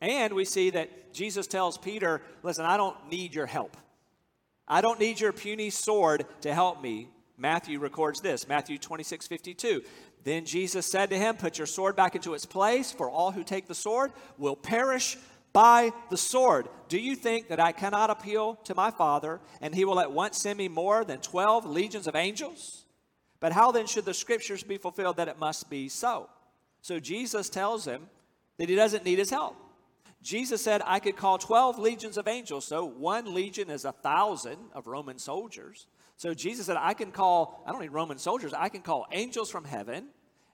And 0.00 0.34
we 0.34 0.44
see 0.44 0.70
that 0.70 1.12
Jesus 1.12 1.46
tells 1.46 1.76
Peter, 1.76 2.22
Listen, 2.42 2.64
I 2.64 2.76
don't 2.76 3.10
need 3.10 3.34
your 3.34 3.46
help. 3.46 3.76
I 4.66 4.80
don't 4.80 5.00
need 5.00 5.20
your 5.20 5.32
puny 5.32 5.70
sword 5.70 6.24
to 6.42 6.54
help 6.54 6.80
me. 6.80 7.08
Matthew 7.36 7.80
records 7.80 8.20
this 8.20 8.48
Matthew 8.48 8.78
26 8.78 9.26
52. 9.26 9.82
Then 10.24 10.44
Jesus 10.44 10.86
said 10.86 11.10
to 11.10 11.18
him, 11.18 11.36
Put 11.36 11.58
your 11.58 11.66
sword 11.66 11.96
back 11.96 12.14
into 12.14 12.34
its 12.34 12.46
place, 12.46 12.92
for 12.92 13.10
all 13.10 13.32
who 13.32 13.42
take 13.42 13.66
the 13.66 13.74
sword 13.74 14.12
will 14.38 14.54
perish 14.54 15.18
by 15.52 15.92
the 16.10 16.16
sword. 16.16 16.68
Do 16.88 16.98
you 16.98 17.16
think 17.16 17.48
that 17.48 17.60
I 17.60 17.72
cannot 17.72 18.10
appeal 18.10 18.56
to 18.64 18.74
my 18.74 18.90
Father, 18.90 19.40
and 19.60 19.74
he 19.74 19.84
will 19.84 20.00
at 20.00 20.12
once 20.12 20.38
send 20.38 20.58
me 20.58 20.68
more 20.68 21.04
than 21.04 21.18
12 21.18 21.66
legions 21.66 22.06
of 22.06 22.16
angels? 22.16 22.84
But 23.40 23.52
how 23.52 23.72
then 23.72 23.86
should 23.86 24.04
the 24.04 24.14
scriptures 24.14 24.62
be 24.62 24.78
fulfilled 24.78 25.16
that 25.16 25.28
it 25.28 25.38
must 25.38 25.68
be 25.68 25.88
so? 25.88 26.28
So 26.80 26.98
Jesus 26.98 27.48
tells 27.48 27.84
him 27.84 28.08
that 28.58 28.68
he 28.68 28.74
doesn't 28.74 29.04
need 29.04 29.18
his 29.18 29.30
help. 29.30 29.56
Jesus 30.22 30.62
said, 30.62 30.82
I 30.86 31.00
could 31.00 31.16
call 31.16 31.38
12 31.38 31.78
legions 31.78 32.16
of 32.16 32.28
angels. 32.28 32.64
So 32.64 32.84
one 32.84 33.34
legion 33.34 33.70
is 33.70 33.84
a 33.84 33.92
thousand 33.92 34.58
of 34.72 34.86
Roman 34.86 35.18
soldiers. 35.18 35.86
So 36.16 36.34
Jesus 36.34 36.66
said, 36.66 36.76
I 36.78 36.94
can 36.94 37.10
call, 37.10 37.64
I 37.66 37.72
don't 37.72 37.80
need 37.80 37.92
Roman 37.92 38.18
soldiers, 38.18 38.54
I 38.54 38.68
can 38.68 38.82
call 38.82 39.06
angels 39.10 39.50
from 39.50 39.64
heaven 39.64 40.08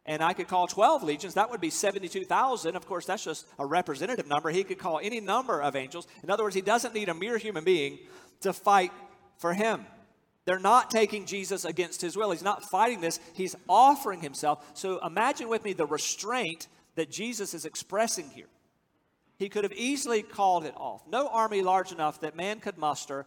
and 0.08 0.22
I 0.22 0.32
could 0.32 0.48
call 0.48 0.66
12 0.66 1.02
legions, 1.02 1.34
that 1.34 1.50
would 1.50 1.60
be 1.60 1.68
72,000. 1.68 2.74
Of 2.74 2.86
course, 2.86 3.04
that's 3.04 3.22
just 3.22 3.46
a 3.58 3.66
representative 3.66 4.26
number. 4.26 4.48
He 4.48 4.64
could 4.64 4.78
call 4.78 4.98
any 5.00 5.20
number 5.20 5.60
of 5.60 5.76
angels. 5.76 6.08
In 6.24 6.30
other 6.30 6.44
words, 6.44 6.54
he 6.54 6.62
doesn't 6.62 6.94
need 6.94 7.10
a 7.10 7.14
mere 7.14 7.36
human 7.36 7.62
being 7.62 7.98
to 8.40 8.54
fight 8.54 8.90
for 9.36 9.52
him. 9.52 9.84
They're 10.46 10.58
not 10.58 10.90
taking 10.90 11.26
Jesus 11.26 11.66
against 11.66 12.00
his 12.00 12.16
will. 12.16 12.30
He's 12.30 12.42
not 12.42 12.64
fighting 12.70 13.02
this, 13.02 13.20
he's 13.34 13.54
offering 13.68 14.22
himself. 14.22 14.64
So 14.72 14.98
imagine 15.06 15.50
with 15.50 15.62
me 15.62 15.74
the 15.74 15.84
restraint 15.84 16.68
that 16.94 17.10
Jesus 17.10 17.52
is 17.52 17.66
expressing 17.66 18.30
here. 18.30 18.48
He 19.36 19.50
could 19.50 19.64
have 19.64 19.74
easily 19.74 20.22
called 20.22 20.64
it 20.64 20.74
off. 20.74 21.06
No 21.06 21.28
army 21.28 21.60
large 21.60 21.92
enough 21.92 22.22
that 22.22 22.34
man 22.34 22.60
could 22.60 22.78
muster 22.78 23.26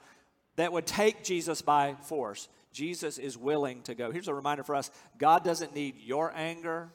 that 0.55 0.73
would 0.73 0.87
take 0.87 1.23
Jesus 1.23 1.61
by 1.61 1.93
force. 2.01 2.49
Jesus 2.71 3.17
is 3.17 3.37
willing 3.37 3.81
to 3.83 3.95
go. 3.95 4.11
Here's 4.11 4.27
a 4.27 4.33
reminder 4.33 4.63
for 4.63 4.75
us 4.75 4.91
God 5.17 5.43
doesn't 5.43 5.75
need 5.75 5.95
your 5.97 6.31
anger, 6.35 6.89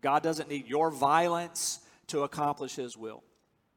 God 0.00 0.22
doesn't 0.22 0.48
need 0.48 0.66
your 0.66 0.90
violence 0.90 1.80
to 2.08 2.22
accomplish 2.22 2.76
His 2.76 2.96
will. 2.96 3.22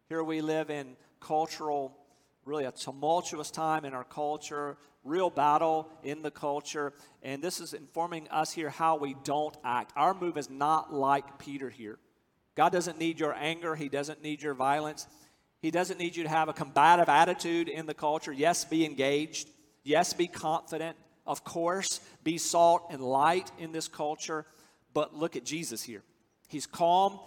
Here 0.09 0.23
we 0.23 0.41
live 0.41 0.69
in 0.69 0.95
cultural, 1.19 1.97
really 2.45 2.65
a 2.65 2.71
tumultuous 2.71 3.51
time 3.51 3.83
in 3.83 3.93
our 3.93 4.03
culture, 4.03 4.77
real 5.03 5.29
battle 5.29 5.89
in 6.03 6.21
the 6.21 6.31
culture, 6.31 6.93
and 7.23 7.41
this 7.41 7.59
is 7.59 7.73
informing 7.73 8.27
us 8.29 8.51
here 8.51 8.69
how 8.69 8.97
we 8.97 9.15
don't 9.23 9.55
act. 9.63 9.91
Our 9.95 10.13
move 10.13 10.37
is 10.37 10.49
not 10.49 10.93
like 10.93 11.39
Peter 11.39 11.69
here. 11.69 11.97
God 12.55 12.71
doesn't 12.71 12.99
need 12.99 13.19
your 13.19 13.33
anger, 13.33 13.75
He 13.75 13.89
doesn't 13.89 14.21
need 14.21 14.41
your 14.41 14.53
violence. 14.53 15.07
He 15.59 15.71
doesn't 15.71 15.97
need 15.97 16.15
you 16.15 16.21
to 16.21 16.29
have 16.29 16.49
a 16.49 16.53
combative 16.53 17.09
attitude 17.09 17.67
in 17.67 17.87
the 17.87 17.95
culture. 17.95 18.31
Yes, 18.31 18.63
be 18.63 18.85
engaged. 18.85 19.49
Yes, 19.83 20.13
be 20.13 20.27
confident 20.27 20.95
of 21.27 21.43
course, 21.43 21.99
be 22.23 22.37
salt 22.37 22.87
and 22.89 23.01
light 23.01 23.51
in 23.59 23.71
this 23.71 23.87
culture. 23.87 24.45
But 24.93 25.15
look 25.15 25.35
at 25.35 25.43
Jesus 25.45 25.83
here. 25.83 26.03
He's 26.47 26.65
calm, 26.65 27.19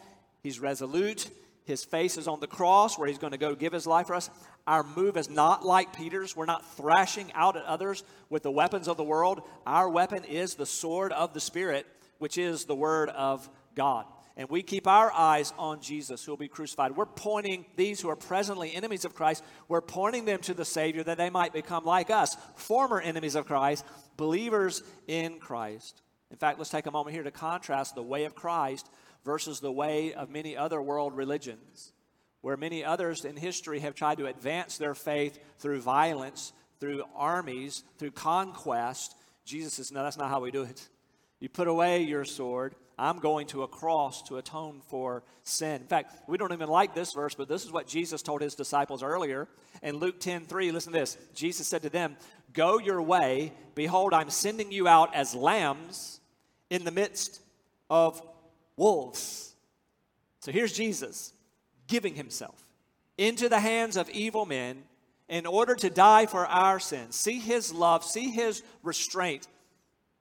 he's 0.43 0.59
resolute. 0.59 1.31
His 1.65 1.85
face 1.85 2.17
is 2.17 2.27
on 2.27 2.41
the 2.41 2.49
cross 2.49 2.99
where 2.99 3.07
he's 3.07 3.19
going 3.19 3.31
to 3.31 3.39
go 3.39 3.55
give 3.55 3.73
his 3.73 3.87
life 3.87 4.09
for 4.09 4.15
us. 4.15 4.29
Our 4.67 4.83
move 4.83 5.17
is 5.17 5.31
not 5.31 5.65
like 5.65 5.95
Peter's. 5.95 6.35
We're 6.35 6.47
not 6.47 6.75
thrashing 6.75 7.33
out 7.33 7.57
at 7.57 7.65
others 7.65 8.03
with 8.29 8.43
the 8.43 8.51
weapons 8.51 8.89
of 8.89 8.97
the 8.97 9.05
world. 9.05 9.43
Our 9.67 9.89
weapon 9.89 10.25
is 10.25 10.55
the 10.55 10.67
sword 10.67 11.13
of 11.13 11.33
the 11.33 11.41
Spirit, 11.41 11.87
which 12.19 12.39
is 12.39 12.65
the 12.65 12.75
word 12.75 13.09
of 13.11 13.49
God 13.77 14.07
and 14.41 14.49
we 14.49 14.63
keep 14.63 14.87
our 14.87 15.13
eyes 15.13 15.53
on 15.59 15.83
Jesus 15.83 16.25
who 16.25 16.33
will 16.33 16.39
be 16.39 16.49
crucified, 16.49 16.97
we're 16.97 17.05
pointing 17.05 17.67
these 17.77 18.01
who 18.01 18.09
are 18.09 18.17
presently 18.17 18.75
enemies 18.75 19.05
of 19.05 19.15
Christ, 19.15 19.45
we're 19.69 19.83
pointing 19.83 20.25
them 20.25 20.41
to 20.41 20.55
the 20.55 20.65
Savior 20.65 21.03
that 21.05 21.19
they 21.19 21.29
might 21.29 21.53
become 21.53 21.85
like 21.85 22.09
us, 22.09 22.39
former 22.55 22.99
enemies 22.99 23.35
of 23.35 23.45
Christ, 23.45 23.85
believers 24.17 24.83
in 25.07 25.41
Christ. 25.41 26.01
In 26.31 26.39
fact, 26.39 26.57
let's 26.57 26.71
take 26.71 26.87
a 26.87 26.91
moment 26.91 27.15
here 27.15 27.23
to 27.23 27.31
contrast 27.31 27.95
the 27.95 28.03
way 28.03 28.25
of 28.25 28.35
Christ 28.35 28.89
versus 29.27 29.61
the 29.61 29.71
way 29.71 30.15
of 30.15 30.31
many 30.31 30.57
other 30.57 30.81
world 30.81 31.15
religions, 31.15 31.93
where 32.41 32.57
many 32.57 32.83
others 32.83 33.27
in 33.27 33.37
history 33.37 33.81
have 33.81 33.95
tried 33.95 34.17
to 34.17 34.27
advance 34.27 34.79
their 34.79 34.95
faith 34.95 35.39
through 35.59 35.83
violence, 35.83 36.55
through 36.79 37.05
armies, 37.15 37.85
through 37.99 38.13
conquest. 38.13 39.15
Jesus 39.45 39.75
says, 39.75 39.93
No, 39.93 40.03
that's 40.03 40.17
not 40.17 40.31
how 40.31 40.41
we 40.41 40.51
do 40.51 40.63
it. 40.63 40.89
You 41.41 41.51
put 41.51 41.69
away 41.69 42.05
your 42.05 42.25
sword 42.25 42.75
I'm 43.01 43.19
going 43.19 43.47
to 43.49 43.63
a 43.63 43.69
cross 43.69 44.23
to 44.25 44.37
atone 44.37 44.83
for 44.89 45.23
sin. 45.43 45.81
In 45.81 45.87
fact, 45.87 46.15
we 46.29 46.37
don't 46.37 46.53
even 46.53 46.69
like 46.69 46.95
this 46.95 47.13
verse, 47.13 47.35
but 47.35 47.49
this 47.49 47.65
is 47.65 47.73
what 47.73 47.87
Jesus 47.87 48.21
told 48.21 48.43
his 48.43 48.55
disciples 48.55 49.03
earlier. 49.03 49.49
In 49.83 49.97
Luke 49.97 50.21
10 50.21 50.45
3, 50.45 50.71
listen 50.71 50.93
to 50.93 50.99
this. 50.99 51.17
Jesus 51.35 51.67
said 51.67 51.83
to 51.83 51.91
them, 51.91 52.17
Go 52.53 52.79
your 52.79 53.01
way. 53.01 53.53
Behold, 53.75 54.13
I'm 54.13 54.29
sending 54.29 54.71
you 54.71 54.87
out 54.87 55.15
as 55.15 55.35
lambs 55.35 56.21
in 56.69 56.85
the 56.85 56.91
midst 56.91 57.41
of 57.89 58.23
wolves. 58.77 59.55
So 60.41 60.53
here's 60.53 60.73
Jesus 60.73 61.33
giving 61.87 62.15
himself 62.15 62.63
into 63.17 63.49
the 63.49 63.61
hands 63.61 63.97
of 63.97 64.11
evil 64.11 64.47
men 64.47 64.83
in 65.29 65.47
order 65.47 65.75
to 65.75 65.91
die 65.91 66.27
for 66.27 66.47
our 66.47 66.79
sins. 66.79 67.17
See 67.17 67.39
his 67.39 67.73
love, 67.73 68.05
see 68.05 68.31
his 68.31 68.63
restraint 68.83 69.47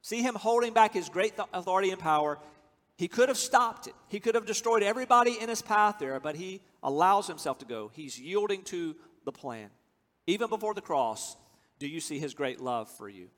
See 0.01 0.21
him 0.21 0.35
holding 0.35 0.73
back 0.73 0.93
his 0.93 1.09
great 1.09 1.33
authority 1.53 1.91
and 1.91 1.99
power. 1.99 2.39
He 2.99 3.07
could 3.07 3.29
have 3.29 3.37
stopped 3.37 3.87
it. 3.87 3.93
He 4.09 4.19
could 4.19 4.35
have 4.35 4.45
destroyed 4.45 4.83
everybody 4.83 5.39
in 5.39 5.47
his 5.47 5.61
path 5.61 5.99
there, 5.99 6.19
but 6.19 6.35
he 6.35 6.59
allows 6.83 7.27
himself 7.27 7.59
to 7.59 7.65
go. 7.65 7.89
He's 7.93 8.19
yielding 8.19 8.61
to 8.63 8.93
the 9.23 9.31
plan. 9.31 9.69
Even 10.27 10.49
before 10.49 10.73
the 10.73 10.81
cross, 10.81 11.37
do 11.79 11.87
you 11.87 12.01
see 12.01 12.19
his 12.19 12.33
great 12.33 12.59
love 12.59 12.89
for 12.89 13.07
you? 13.07 13.29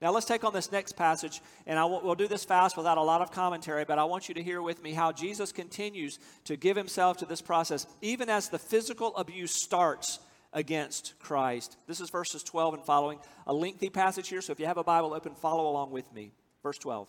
Now, 0.00 0.10
let's 0.10 0.24
take 0.24 0.42
on 0.42 0.54
this 0.54 0.72
next 0.72 0.96
passage, 0.96 1.42
and 1.66 1.78
I 1.78 1.84
will, 1.84 2.00
we'll 2.02 2.14
do 2.14 2.28
this 2.28 2.46
fast 2.46 2.78
without 2.78 2.96
a 2.96 3.02
lot 3.02 3.20
of 3.20 3.30
commentary, 3.30 3.84
but 3.84 3.98
I 3.98 4.04
want 4.04 4.26
you 4.30 4.36
to 4.36 4.42
hear 4.42 4.62
with 4.62 4.82
me 4.82 4.94
how 4.94 5.12
Jesus 5.12 5.52
continues 5.52 6.18
to 6.44 6.56
give 6.56 6.78
himself 6.78 7.18
to 7.18 7.26
this 7.26 7.42
process, 7.42 7.86
even 8.00 8.30
as 8.30 8.48
the 8.48 8.58
physical 8.58 9.14
abuse 9.16 9.52
starts 9.52 10.18
against 10.54 11.12
Christ. 11.18 11.76
This 11.86 12.00
is 12.00 12.08
verses 12.08 12.42
12 12.42 12.72
and 12.72 12.84
following, 12.86 13.18
a 13.46 13.52
lengthy 13.52 13.90
passage 13.90 14.30
here, 14.30 14.40
so 14.40 14.52
if 14.52 14.60
you 14.60 14.64
have 14.64 14.78
a 14.78 14.82
Bible 14.82 15.12
open, 15.12 15.34
follow 15.34 15.68
along 15.68 15.90
with 15.90 16.10
me. 16.10 16.32
Verse 16.62 16.78
12. 16.78 17.06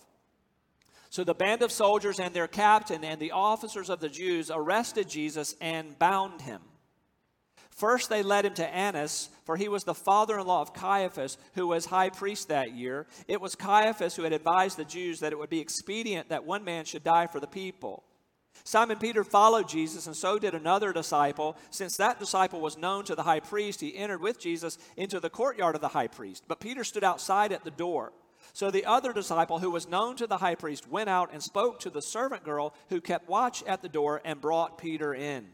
So 1.12 1.24
the 1.24 1.34
band 1.34 1.60
of 1.60 1.70
soldiers 1.70 2.18
and 2.18 2.32
their 2.32 2.48
captain 2.48 3.04
and 3.04 3.20
the 3.20 3.32
officers 3.32 3.90
of 3.90 4.00
the 4.00 4.08
Jews 4.08 4.50
arrested 4.50 5.10
Jesus 5.10 5.54
and 5.60 5.98
bound 5.98 6.40
him. 6.40 6.62
First, 7.68 8.08
they 8.08 8.22
led 8.22 8.46
him 8.46 8.54
to 8.54 8.66
Annas, 8.66 9.28
for 9.44 9.58
he 9.58 9.68
was 9.68 9.84
the 9.84 9.92
father 9.92 10.38
in 10.38 10.46
law 10.46 10.62
of 10.62 10.72
Caiaphas, 10.72 11.36
who 11.52 11.66
was 11.66 11.84
high 11.84 12.08
priest 12.08 12.48
that 12.48 12.72
year. 12.72 13.06
It 13.28 13.42
was 13.42 13.54
Caiaphas 13.54 14.16
who 14.16 14.22
had 14.22 14.32
advised 14.32 14.78
the 14.78 14.86
Jews 14.86 15.20
that 15.20 15.32
it 15.32 15.38
would 15.38 15.50
be 15.50 15.60
expedient 15.60 16.30
that 16.30 16.44
one 16.44 16.64
man 16.64 16.86
should 16.86 17.04
die 17.04 17.26
for 17.26 17.40
the 17.40 17.46
people. 17.46 18.04
Simon 18.64 18.96
Peter 18.96 19.22
followed 19.22 19.68
Jesus, 19.68 20.06
and 20.06 20.16
so 20.16 20.38
did 20.38 20.54
another 20.54 20.94
disciple. 20.94 21.58
Since 21.68 21.98
that 21.98 22.20
disciple 22.20 22.62
was 22.62 22.78
known 22.78 23.04
to 23.04 23.14
the 23.14 23.24
high 23.24 23.40
priest, 23.40 23.82
he 23.82 23.98
entered 23.98 24.22
with 24.22 24.40
Jesus 24.40 24.78
into 24.96 25.20
the 25.20 25.28
courtyard 25.28 25.74
of 25.74 25.82
the 25.82 25.88
high 25.88 26.06
priest. 26.06 26.44
But 26.48 26.60
Peter 26.60 26.84
stood 26.84 27.04
outside 27.04 27.52
at 27.52 27.64
the 27.64 27.70
door. 27.70 28.14
So 28.52 28.70
the 28.70 28.84
other 28.84 29.12
disciple, 29.12 29.58
who 29.58 29.70
was 29.70 29.88
known 29.88 30.16
to 30.16 30.26
the 30.26 30.38
high 30.38 30.54
priest, 30.54 30.88
went 30.88 31.08
out 31.08 31.30
and 31.32 31.42
spoke 31.42 31.80
to 31.80 31.90
the 31.90 32.02
servant 32.02 32.44
girl 32.44 32.74
who 32.90 33.00
kept 33.00 33.28
watch 33.28 33.62
at 33.64 33.80
the 33.80 33.88
door 33.88 34.20
and 34.24 34.40
brought 34.40 34.78
Peter 34.78 35.14
in. 35.14 35.48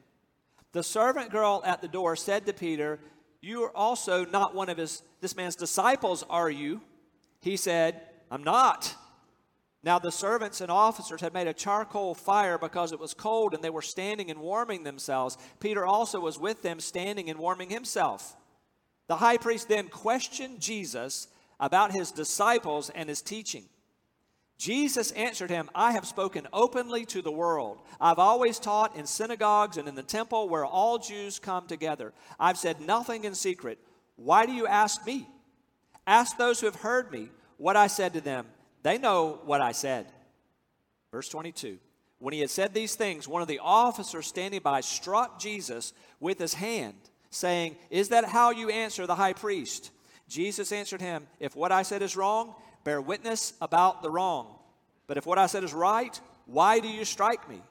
The 0.72 0.82
servant 0.82 1.30
girl 1.30 1.62
at 1.64 1.80
the 1.80 1.88
door 1.88 2.16
said 2.16 2.46
to 2.46 2.52
Peter, 2.52 2.98
You 3.40 3.64
are 3.64 3.76
also 3.76 4.24
not 4.24 4.54
one 4.54 4.68
of 4.68 4.78
his, 4.78 5.02
this 5.20 5.36
man's 5.36 5.56
disciples, 5.56 6.24
are 6.28 6.50
you? 6.50 6.80
He 7.40 7.56
said, 7.56 8.00
I'm 8.30 8.42
not. 8.42 8.94
Now 9.84 10.00
the 10.00 10.10
servants 10.10 10.60
and 10.60 10.70
officers 10.70 11.20
had 11.20 11.32
made 11.32 11.46
a 11.46 11.54
charcoal 11.54 12.14
fire 12.14 12.58
because 12.58 12.92
it 12.92 12.98
was 12.98 13.14
cold, 13.14 13.54
and 13.54 13.62
they 13.62 13.70
were 13.70 13.80
standing 13.80 14.28
and 14.28 14.40
warming 14.40 14.82
themselves. 14.82 15.38
Peter 15.60 15.86
also 15.86 16.18
was 16.18 16.38
with 16.38 16.62
them, 16.62 16.80
standing 16.80 17.30
and 17.30 17.38
warming 17.38 17.70
himself. 17.70 18.36
The 19.06 19.16
high 19.16 19.38
priest 19.38 19.68
then 19.68 19.88
questioned 19.88 20.60
Jesus 20.60 21.28
about 21.60 21.92
his 21.92 22.10
disciples 22.10 22.90
and 22.90 23.08
his 23.08 23.22
teaching. 23.22 23.64
Jesus 24.58 25.12
answered 25.12 25.50
him, 25.50 25.70
I 25.72 25.92
have 25.92 26.04
spoken 26.04 26.48
openly 26.52 27.04
to 27.06 27.22
the 27.22 27.30
world. 27.30 27.78
I've 28.00 28.18
always 28.18 28.58
taught 28.58 28.96
in 28.96 29.06
synagogues 29.06 29.76
and 29.76 29.86
in 29.86 29.94
the 29.94 30.02
temple 30.02 30.48
where 30.48 30.66
all 30.66 30.98
Jews 30.98 31.38
come 31.38 31.66
together. 31.66 32.12
I've 32.40 32.58
said 32.58 32.80
nothing 32.80 33.24
in 33.24 33.36
secret. 33.36 33.78
Why 34.16 34.46
do 34.46 34.52
you 34.52 34.66
ask 34.66 35.06
me? 35.06 35.28
Ask 36.08 36.36
those 36.36 36.58
who 36.58 36.66
have 36.66 36.76
heard 36.76 37.12
me 37.12 37.28
what 37.56 37.76
I 37.76 37.86
said 37.86 38.14
to 38.14 38.20
them. 38.20 38.46
They 38.82 38.98
know 38.98 39.40
what 39.44 39.60
I 39.60 39.72
said. 39.72 40.06
Verse 41.12 41.28
22 41.28 41.78
When 42.18 42.34
he 42.34 42.40
had 42.40 42.50
said 42.50 42.74
these 42.74 42.96
things, 42.96 43.28
one 43.28 43.42
of 43.42 43.48
the 43.48 43.60
officers 43.62 44.26
standing 44.26 44.60
by 44.60 44.80
struck 44.80 45.38
Jesus 45.38 45.92
with 46.18 46.38
his 46.38 46.54
hand, 46.54 46.96
saying, 47.30 47.76
Is 47.90 48.08
that 48.08 48.24
how 48.24 48.50
you 48.50 48.70
answer 48.70 49.06
the 49.06 49.14
high 49.14 49.34
priest? 49.34 49.92
Jesus 50.28 50.72
answered 50.72 51.00
him, 51.00 51.26
If 51.40 51.56
what 51.56 51.72
I 51.72 51.82
said 51.82 52.02
is 52.02 52.16
wrong, 52.16 52.54
bear 52.84 53.00
witness 53.00 53.54
about 53.60 54.02
the 54.02 54.10
wrong. 54.10 54.54
But 55.06 55.16
if 55.16 55.26
what 55.26 55.38
I 55.38 55.46
said 55.46 55.64
is 55.64 55.72
right, 55.72 56.20
why 56.46 56.80
do 56.80 56.88
you 56.88 57.04
strike 57.04 57.48
me? 57.48 57.62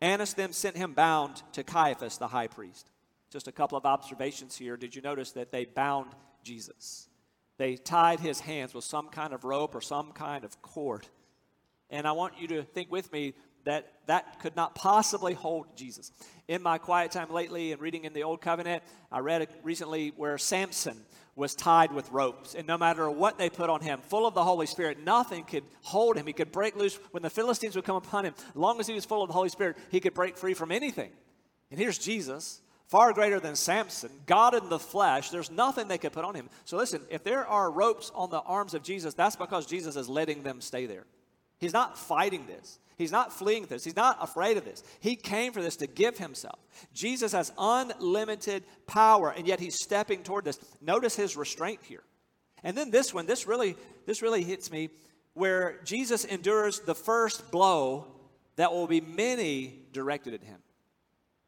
Annas 0.00 0.34
then 0.34 0.52
sent 0.52 0.76
him 0.76 0.92
bound 0.92 1.42
to 1.52 1.62
Caiaphas, 1.62 2.18
the 2.18 2.28
high 2.28 2.48
priest. 2.48 2.90
Just 3.30 3.48
a 3.48 3.52
couple 3.52 3.78
of 3.78 3.86
observations 3.86 4.56
here. 4.56 4.76
Did 4.76 4.94
you 4.94 5.00
notice 5.00 5.32
that 5.32 5.52
they 5.52 5.64
bound 5.64 6.10
Jesus? 6.42 7.08
They 7.56 7.76
tied 7.76 8.20
his 8.20 8.40
hands 8.40 8.74
with 8.74 8.84
some 8.84 9.08
kind 9.08 9.32
of 9.32 9.44
rope 9.44 9.74
or 9.74 9.80
some 9.80 10.12
kind 10.12 10.44
of 10.44 10.60
cord. 10.60 11.06
And 11.88 12.06
I 12.06 12.12
want 12.12 12.34
you 12.38 12.48
to 12.48 12.62
think 12.62 12.90
with 12.90 13.12
me 13.12 13.34
that 13.64 13.92
that 14.06 14.40
could 14.40 14.56
not 14.56 14.74
possibly 14.74 15.34
hold 15.34 15.76
Jesus. 15.76 16.10
In 16.48 16.62
my 16.62 16.78
quiet 16.78 17.12
time 17.12 17.30
lately 17.30 17.72
and 17.72 17.80
reading 17.80 18.04
in 18.04 18.12
the 18.12 18.24
Old 18.24 18.40
Covenant, 18.40 18.82
I 19.10 19.20
read 19.20 19.46
recently 19.62 20.12
where 20.16 20.36
Samson 20.36 20.96
was 21.34 21.54
tied 21.54 21.92
with 21.92 22.10
ropes. 22.10 22.54
And 22.54 22.66
no 22.66 22.76
matter 22.76 23.08
what 23.08 23.38
they 23.38 23.48
put 23.48 23.70
on 23.70 23.80
him, 23.80 24.00
full 24.02 24.26
of 24.26 24.34
the 24.34 24.44
Holy 24.44 24.66
Spirit, 24.66 25.02
nothing 25.02 25.44
could 25.44 25.64
hold 25.80 26.16
him. 26.16 26.26
He 26.26 26.32
could 26.32 26.52
break 26.52 26.76
loose 26.76 26.98
when 27.10 27.22
the 27.22 27.30
Philistines 27.30 27.74
would 27.74 27.84
come 27.84 27.96
upon 27.96 28.24
him. 28.24 28.34
As 28.50 28.56
long 28.56 28.80
as 28.80 28.86
he 28.86 28.94
was 28.94 29.04
full 29.04 29.22
of 29.22 29.28
the 29.28 29.34
Holy 29.34 29.48
Spirit, 29.48 29.76
he 29.90 30.00
could 30.00 30.14
break 30.14 30.36
free 30.36 30.54
from 30.54 30.70
anything. 30.70 31.10
And 31.70 31.80
here's 31.80 31.96
Jesus, 31.96 32.60
far 32.86 33.14
greater 33.14 33.40
than 33.40 33.56
Samson, 33.56 34.10
God 34.26 34.54
in 34.54 34.68
the 34.68 34.78
flesh. 34.78 35.30
There's 35.30 35.50
nothing 35.50 35.88
they 35.88 35.96
could 35.96 36.12
put 36.12 36.26
on 36.26 36.34
him. 36.34 36.50
So 36.66 36.76
listen, 36.76 37.00
if 37.08 37.24
there 37.24 37.46
are 37.46 37.70
ropes 37.70 38.12
on 38.14 38.28
the 38.28 38.40
arms 38.40 38.74
of 38.74 38.82
Jesus, 38.82 39.14
that's 39.14 39.36
because 39.36 39.64
Jesus 39.64 39.96
is 39.96 40.10
letting 40.10 40.42
them 40.42 40.60
stay 40.60 40.84
there. 40.84 41.06
He's 41.62 41.72
not 41.72 41.96
fighting 41.96 42.46
this. 42.48 42.80
He's 42.98 43.12
not 43.12 43.32
fleeing 43.32 43.66
this. 43.66 43.84
He's 43.84 43.94
not 43.94 44.18
afraid 44.20 44.56
of 44.56 44.64
this. 44.64 44.82
He 44.98 45.14
came 45.14 45.52
for 45.52 45.62
this 45.62 45.76
to 45.76 45.86
give 45.86 46.18
himself. 46.18 46.58
Jesus 46.92 47.30
has 47.30 47.52
unlimited 47.56 48.64
power, 48.88 49.30
and 49.30 49.46
yet 49.46 49.60
he's 49.60 49.80
stepping 49.80 50.24
toward 50.24 50.44
this. 50.44 50.58
Notice 50.80 51.14
his 51.14 51.36
restraint 51.36 51.78
here. 51.84 52.02
And 52.64 52.76
then 52.76 52.90
this 52.90 53.14
one, 53.14 53.26
this 53.26 53.46
really, 53.46 53.76
this 54.06 54.22
really 54.22 54.42
hits 54.42 54.72
me, 54.72 54.90
where 55.34 55.78
Jesus 55.84 56.24
endures 56.24 56.80
the 56.80 56.96
first 56.96 57.52
blow 57.52 58.08
that 58.56 58.72
will 58.72 58.88
be 58.88 59.00
many 59.00 59.78
directed 59.92 60.34
at 60.34 60.42
him. 60.42 60.58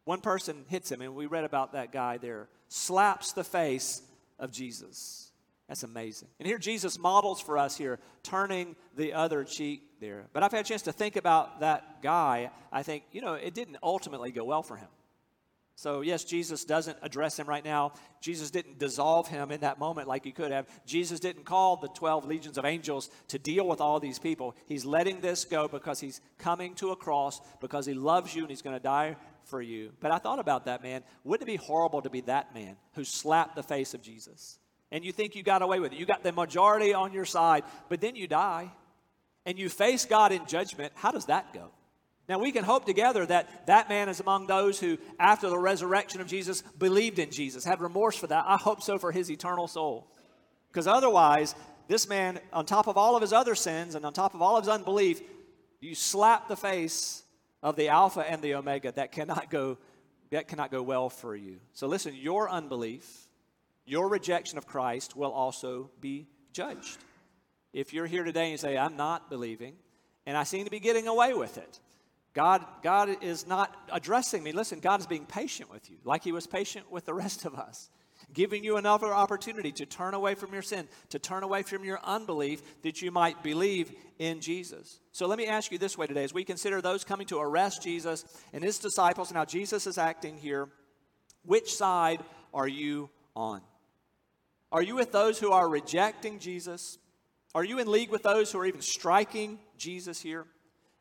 One 0.05 0.20
person 0.20 0.64
hits 0.68 0.92
him, 0.92 1.00
and 1.00 1.16
we 1.16 1.27
read 1.27 1.44
about 1.44 1.72
that 1.72 1.90
guy 1.90 2.18
there, 2.18 2.48
slaps 2.68 3.33
the 3.33 3.44
face 3.44 4.00
of 4.38 4.53
Jesus. 4.53 5.33
That's 5.68 5.83
amazing. 5.83 6.29
And 6.38 6.46
here 6.46 6.59
Jesus 6.59 6.98
models 6.98 7.40
for 7.40 7.57
us 7.57 7.77
here, 7.77 7.98
turning 8.22 8.77
the 8.96 9.14
other 9.14 9.44
cheek 9.44 9.83
there. 10.00 10.27
But 10.33 10.42
I've 10.42 10.53
had 10.53 10.66
a 10.66 10.68
chance 10.68 10.83
to 10.83 10.92
think 10.92 11.16
about 11.16 11.61
that 11.61 12.03
guy. 12.03 12.50
I 12.70 12.83
think, 12.83 13.05
you 13.12 13.22
know, 13.22 13.35
it 13.35 13.55
didn't 13.55 13.79
ultimately 13.83 14.31
go 14.31 14.44
well 14.44 14.62
for 14.62 14.77
him. 14.77 14.88
So, 15.77 16.03
yes, 16.03 16.22
Jesus 16.22 16.64
doesn't 16.64 16.98
address 17.03 17.37
him 17.37 17.48
right 17.48 17.64
now. 17.64 17.94
Jesus 18.20 18.53
didn't 18.53 18.79
dissolve 18.79 19.27
him 19.27 19.50
in 19.50 19.61
that 19.62 19.81
moment 19.81 20.07
like 20.07 20.22
he 20.22 20.31
could 20.31 20.53
have. 20.53 20.68
Jesus 20.87 21.18
didn't 21.18 21.44
call 21.44 21.77
the 21.77 21.88
12 21.88 22.27
legions 22.27 22.59
of 22.59 22.64
angels 22.64 23.11
to 23.29 23.40
deal 23.40 23.66
with 23.66 23.81
all 23.81 23.98
these 23.98 24.20
people. 24.20 24.55
He's 24.66 24.85
letting 24.85 25.20
this 25.20 25.44
go 25.44 25.66
because 25.66 25.98
he's 25.98 26.20
coming 26.38 26.74
to 26.77 26.90
a 26.90 26.96
cross, 26.96 27.40
because 27.61 27.87
he 27.87 27.94
loves 27.94 28.37
you 28.37 28.42
and 28.42 28.50
he's 28.50 28.62
going 28.62 28.77
to 28.77 28.83
die 28.83 29.16
for 29.46 29.61
you. 29.61 29.90
But 29.98 30.12
I 30.12 30.18
thought 30.18 30.38
about 30.38 30.66
that, 30.66 30.81
man. 30.81 31.03
Wouldn't 31.24 31.48
it 31.48 31.53
be 31.53 31.57
horrible 31.57 32.03
to 32.03 32.11
be 32.11 32.20
that 32.22 32.55
man 32.55 32.77
who 32.94 33.03
slapped 33.03 33.57
the 33.57 33.62
face 33.64 33.94
of 33.94 34.03
Jesus? 34.03 34.61
And 34.90 35.05
you 35.05 35.12
think 35.12 35.35
you 35.35 35.42
got 35.42 35.62
away 35.62 35.81
with 35.81 35.92
it. 35.92 35.99
You 35.99 36.07
got 36.07 36.23
the 36.23 36.33
majority 36.33 36.94
on 36.94 37.12
your 37.12 37.25
side, 37.25 37.64
but 37.88 38.01
then 38.01 38.16
you 38.16 38.27
die 38.27 38.70
and 39.47 39.59
you 39.59 39.68
face 39.68 40.05
God 40.05 40.33
in 40.33 40.47
judgment. 40.47 40.92
How 40.94 41.11
does 41.11 41.27
that 41.27 41.53
go? 41.53 41.70
Now, 42.29 42.38
we 42.38 42.53
can 42.53 42.64
hope 42.64 42.87
together 42.87 43.27
that 43.27 43.66
that 43.66 43.90
man 43.90 44.09
is 44.09 44.18
among 44.18 44.47
those 44.47 44.81
who, 44.81 44.97
after 45.18 45.51
the 45.51 45.59
resurrection 45.59 46.23
of 46.23 46.27
Jesus, 46.27 46.62
believed 46.62 47.18
in 47.18 47.31
Jesus, 47.31 47.64
had 47.64 47.83
remorse 47.83 48.16
for 48.16 48.27
that. 48.29 48.44
I 48.47 48.57
hope 48.57 48.83
so 48.83 48.99
for 48.99 49.12
his 49.12 49.31
eternal 49.31 49.68
soul. 49.68 50.07
Because 50.68 50.87
otherwise, 50.87 51.55
this 51.87 52.09
man, 52.09 52.40
on 52.53 52.64
top 52.64 52.87
of 52.87 52.97
all 52.97 53.14
of 53.14 53.20
his 53.20 53.35
other 53.35 53.55
sins 53.55 53.94
and 53.94 54.07
on 54.07 54.14
top 54.14 54.35
of 54.35 54.40
all 54.40 54.57
of 54.57 54.64
his 54.64 54.73
unbelief, 54.73 55.20
you 55.81 55.94
slap 55.94 56.49
the 56.49 56.57
face 56.57 57.23
of 57.62 57.77
the 57.77 57.88
Alpha 57.88 58.20
and 58.20 58.40
the 58.40 58.55
Omega. 58.55 58.90
That 58.92 59.12
cannot 59.12 59.51
go, 59.51 59.77
that 60.31 60.49
cannot 60.49 60.70
go 60.70 60.83
well 60.83 61.11
for 61.11 61.37
you. 61.37 61.59
So 61.75 61.88
listen, 61.88 62.14
your 62.14 62.49
unbelief 62.49 63.24
your 63.87 64.09
rejection 64.09 64.59
of 64.59 64.66
Christ 64.66 65.16
will 65.16 65.33
also 65.33 65.90
be 66.01 66.27
judged. 66.53 66.99
If 67.73 67.92
you're 67.92 68.07
here 68.07 68.25
today 68.25 68.44
and 68.44 68.53
you 68.53 68.59
say, 68.59 68.79
I'm 68.79 68.97
not 68.97 69.29
believing, 69.29 69.75
and 70.27 70.37
I 70.37 70.44
seem 70.44 70.64
to 70.64 70.70
be 70.70 70.81
getting 70.81 71.09
away 71.09 71.35
with 71.35 71.59
it, 71.59 71.81
God, 72.33 72.64
God 72.83 73.23
is 73.23 73.47
not 73.47 73.77
addressing 73.92 74.42
me. 74.42 74.53
Listen, 74.53 74.81
God 74.81 75.01
is 75.01 75.07
being 75.07 75.27
patient 75.27 75.70
with 75.70 75.90
you, 75.90 75.99
like 76.05 76.25
He 76.25 76.33
was 76.33 76.47
patient 76.47 76.90
with 76.90 77.05
the 77.05 77.14
rest 77.14 77.44
of 77.44 77.55
us, 77.55 77.90
giving 78.33 78.64
you 78.64 78.77
another 78.77 79.12
opportunity 79.12 79.70
to 79.73 79.87
turn 79.87 80.14
away 80.14 80.35
from 80.35 80.53
your 80.53 80.62
sin, 80.62 80.88
to 81.11 81.18
turn 81.18 81.42
away 81.42 81.62
from 81.62 81.85
your 81.85 82.01
unbelief, 82.03 82.83
that 82.83 83.03
you 83.03 83.11
might 83.11 83.42
believe 83.42 83.92
in 84.18 84.40
Jesus. 84.40 84.99
So 85.12 85.27
let 85.27 85.38
me 85.38 85.47
ask 85.47 85.70
you 85.70 85.79
this 85.79 85.99
way 85.99 86.07
today 86.07 86.25
as 86.25 86.35
we 86.35 86.44
consider 86.44 86.81
those 86.81 87.05
coming 87.05 87.27
to 87.29 87.38
arrest 87.38 87.83
Jesus 87.83 88.25
and 88.53 88.64
His 88.64 88.79
disciples, 88.79 89.31
and 89.31 89.37
how 89.37 89.44
Jesus 89.44 89.87
is 89.87 89.99
acting 89.99 90.37
here, 90.37 90.68
which 91.44 91.75
side 91.75 92.20
are 92.53 92.68
you 92.68 93.11
on? 93.37 93.61
Are 94.72 94.83
you 94.83 94.96
with 94.96 95.12
those 95.12 95.38
who 95.38 95.53
are 95.53 95.68
rejecting 95.68 96.38
Jesus? 96.38 96.98
Are 97.55 97.64
you 97.64 97.79
in 97.79 97.90
league 97.90 98.11
with 98.11 98.22
those 98.22 98.50
who 98.50 98.59
are 98.59 98.66
even 98.66 98.83
striking 98.83 99.59
Jesus 99.77 100.20
here? 100.20 100.46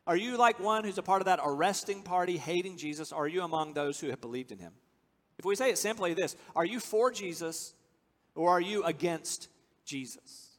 Are 0.06 0.16
you 0.16 0.36
like 0.36 0.60
one 0.60 0.84
who's 0.84 0.98
a 0.98 1.02
part 1.02 1.22
of 1.22 1.26
that 1.26 1.40
arresting 1.44 2.02
party 2.02 2.36
hating 2.36 2.76
Jesus? 2.76 3.12
Are 3.12 3.26
you 3.26 3.42
among 3.42 3.72
those 3.72 3.98
who 3.98 4.10
have 4.10 4.20
believed 4.20 4.52
in 4.52 4.58
him? 4.58 4.72
If 5.38 5.44
we 5.44 5.56
say 5.56 5.70
it 5.70 5.78
simply 5.78 6.14
this 6.14 6.36
are 6.54 6.64
you 6.64 6.78
for 6.78 7.10
Jesus 7.10 7.74
or 8.34 8.50
are 8.50 8.60
you 8.60 8.84
against 8.84 9.48
Jesus? 9.84 10.50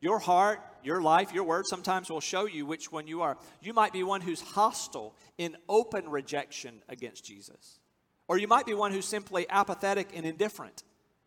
Your 0.00 0.18
heart, 0.18 0.60
Your 0.82 1.02
life, 1.02 1.32
your 1.32 1.42
word 1.42 1.66
sometimes 1.66 2.10
will 2.10 2.20
show 2.20 2.46
you 2.46 2.64
which 2.64 2.92
one 2.92 3.08
you 3.08 3.22
are. 3.22 3.36
You 3.60 3.72
might 3.74 3.92
be 3.92 4.04
one 4.04 4.20
who's 4.20 4.40
hostile 4.40 5.16
in 5.36 5.56
open 5.68 6.08
rejection 6.08 6.80
against 6.88 7.24
Jesus, 7.24 7.80
or 8.28 8.38
you 8.38 8.46
might 8.46 8.66
be 8.66 8.74
one 8.74 8.92
who's 8.92 9.04
simply 9.04 9.46
apathetic 9.50 10.10
and 10.14 10.24
indifferent. 10.24 10.84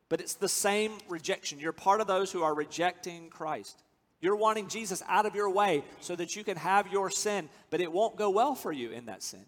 But 0.10 0.20
it's 0.20 0.34
the 0.34 0.50
same 0.50 0.94
rejection. 1.08 1.60
You're 1.60 1.72
part 1.72 2.02
of 2.02 2.08
those 2.08 2.32
who 2.32 2.44
are 2.44 2.54
rejecting 2.54 3.30
Christ. 3.30 3.84
You're 4.22 4.36
wanting 4.36 4.68
Jesus 4.68 5.02
out 5.08 5.26
of 5.26 5.36
your 5.36 5.50
way 5.50 5.84
so 6.02 6.16
that 6.16 6.36
you 6.36 6.44
can 6.44 6.58
have 6.58 6.92
your 6.92 7.10
sin, 7.10 7.48
but 7.70 7.80
it 7.80 7.92
won't 7.92 8.18
go 8.18 8.30
well 8.30 8.56
for 8.56 8.72
you 8.72 8.92
in 8.92 9.06
that 9.06 9.24
sin. 9.24 9.46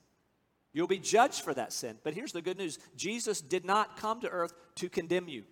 You'll 0.74 0.88
be 0.88 1.00
judged 1.00 1.42
for 1.42 1.54
that 1.54 1.74
sin. 1.74 1.98
But 2.04 2.14
here's 2.14 2.32
the 2.32 2.42
good 2.42 2.58
news 2.58 2.80
Jesus 2.96 3.42
did 3.42 3.66
not 3.66 3.98
come 3.98 4.22
to 4.22 4.30
earth 4.30 4.54
to 4.76 4.88
condemn 4.88 5.28
you. 5.28 5.44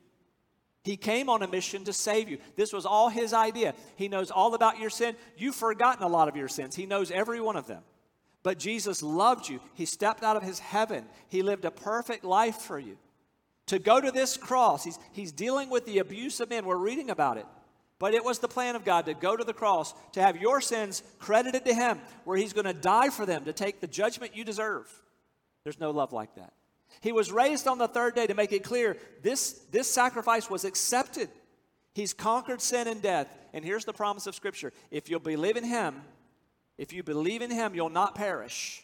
He 0.84 0.96
came 0.96 1.30
on 1.30 1.44
a 1.44 1.48
mission 1.48 1.84
to 1.86 1.94
save 1.94 2.30
you. 2.30 2.38
This 2.56 2.72
was 2.72 2.86
all 2.86 3.10
his 3.10 3.34
idea. 3.34 3.74
He 3.98 4.08
knows 4.08 4.32
all 4.32 4.54
about 4.54 4.80
your 4.80 4.90
sin. 4.90 5.16
You've 5.36 5.56
forgotten 5.56 6.04
a 6.04 6.08
lot 6.08 6.30
of 6.30 6.38
your 6.38 6.48
sins, 6.48 6.76
he 6.76 6.86
knows 6.86 7.12
every 7.12 7.42
one 7.42 7.58
of 7.58 7.68
them. 7.68 7.84
But 8.42 8.58
Jesus 8.58 9.04
loved 9.04 9.50
you. 9.50 9.60
He 9.74 9.86
stepped 9.86 10.24
out 10.24 10.38
of 10.38 10.44
his 10.44 10.60
heaven. 10.60 11.04
He 11.28 11.42
lived 11.42 11.66
a 11.66 11.72
perfect 11.72 12.24
life 12.24 12.56
for 12.56 12.80
you. 12.80 12.98
To 13.70 13.78
go 13.78 14.02
to 14.02 14.12
this 14.12 14.36
cross, 14.36 14.84
he's, 14.84 14.98
he's 15.12 15.32
dealing 15.32 15.70
with 15.70 15.86
the 15.86 16.00
abuse 16.00 16.40
of 16.40 16.50
men. 16.50 16.66
We're 16.66 16.76
reading 16.76 17.12
about 17.12 17.38
it. 17.38 17.46
But 18.00 18.16
it 18.16 18.26
was 18.26 18.40
the 18.40 18.48
plan 18.48 18.76
of 18.76 18.84
God 18.84 19.06
to 19.06 19.14
go 19.14 19.38
to 19.38 19.44
the 19.44 19.54
cross, 19.54 19.94
to 20.14 20.22
have 20.24 20.38
your 20.42 20.60
sins 20.60 21.04
credited 21.20 21.66
to 21.66 21.74
him, 21.76 22.00
where 22.24 22.36
he's 22.36 22.54
going 22.54 22.66
to 22.66 22.74
die 22.74 23.10
for 23.10 23.28
them, 23.28 23.46
to 23.46 23.54
take 23.54 23.80
the 23.80 23.86
judgment 23.86 24.36
you 24.36 24.44
deserve. 24.44 24.92
There's 25.64 25.80
no 25.80 25.92
love 25.92 26.14
like 26.14 26.34
that. 26.34 26.54
He 27.02 27.12
was 27.12 27.32
raised 27.32 27.68
on 27.68 27.78
the 27.78 27.88
third 27.88 28.16
day 28.16 28.26
to 28.26 28.34
make 28.34 28.52
it 28.54 28.64
clear 28.64 28.98
this, 29.22 29.52
this 29.72 29.88
sacrifice 29.88 30.50
was 30.50 30.66
accepted. 30.66 31.30
He's 31.94 32.12
conquered 32.12 32.62
sin 32.62 32.88
and 32.88 33.04
death. 33.04 33.28
And 33.54 33.64
here's 33.64 33.86
the 33.86 33.94
promise 33.94 34.26
of 34.26 34.34
Scripture 34.34 34.74
if 34.90 35.12
you'll 35.12 35.20
believe 35.20 35.58
in 35.58 35.64
Him, 35.64 36.02
if 36.80 36.92
you 36.92 37.04
believe 37.04 37.44
in 37.44 37.52
Him, 37.52 37.76
you'll 37.76 37.90
not 37.90 38.16
perish, 38.16 38.84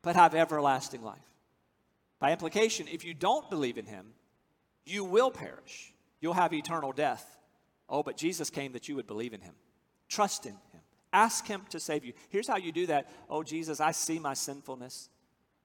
but 0.00 0.16
have 0.16 0.34
everlasting 0.34 1.02
life. 1.02 1.27
By 2.20 2.32
implication, 2.32 2.88
if 2.88 3.04
you 3.04 3.14
don't 3.14 3.48
believe 3.50 3.78
in 3.78 3.86
Him, 3.86 4.06
you 4.84 5.04
will 5.04 5.30
perish. 5.30 5.92
You'll 6.20 6.34
have 6.34 6.52
eternal 6.52 6.92
death. 6.92 7.38
Oh, 7.88 8.02
but 8.02 8.16
Jesus 8.16 8.50
came 8.50 8.72
that 8.72 8.88
you 8.88 8.96
would 8.96 9.06
believe 9.06 9.32
in 9.32 9.40
Him. 9.40 9.54
Trust 10.08 10.46
in 10.46 10.52
Him. 10.52 10.80
Ask 11.12 11.46
Him 11.46 11.62
to 11.70 11.80
save 11.80 12.04
you. 12.04 12.12
Here's 12.28 12.48
how 12.48 12.56
you 12.56 12.72
do 12.72 12.86
that. 12.86 13.08
Oh, 13.30 13.42
Jesus, 13.42 13.80
I 13.80 13.92
see 13.92 14.18
my 14.18 14.34
sinfulness. 14.34 15.08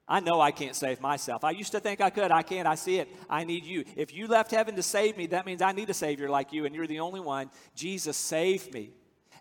I 0.08 0.20
know 0.20 0.42
I 0.42 0.52
can't 0.52 0.76
save 0.76 1.00
myself. 1.00 1.44
I 1.44 1.52
used 1.52 1.72
to 1.72 1.80
think 1.80 2.02
I 2.02 2.10
could. 2.10 2.30
I 2.30 2.44
can't. 2.44 2.68
I 2.68 2.76
see 2.76 3.00
it. 3.00 3.08
I 3.30 3.46
need 3.46 3.64
you. 3.66 3.86
If 3.96 4.14
you 4.14 4.28
left 4.28 4.52
heaven 4.52 4.76
to 4.76 4.84
save 4.84 5.18
me, 5.18 5.28
that 5.28 5.46
means 5.46 5.62
I 5.62 5.72
need 5.72 5.90
a 5.90 5.94
Savior 5.94 6.30
like 6.30 6.52
you, 6.52 6.66
and 6.66 6.76
you're 6.76 6.88
the 6.88 7.00
only 7.00 7.22
one. 7.22 7.50
Jesus, 7.74 8.18
save 8.18 8.74
me 8.74 8.92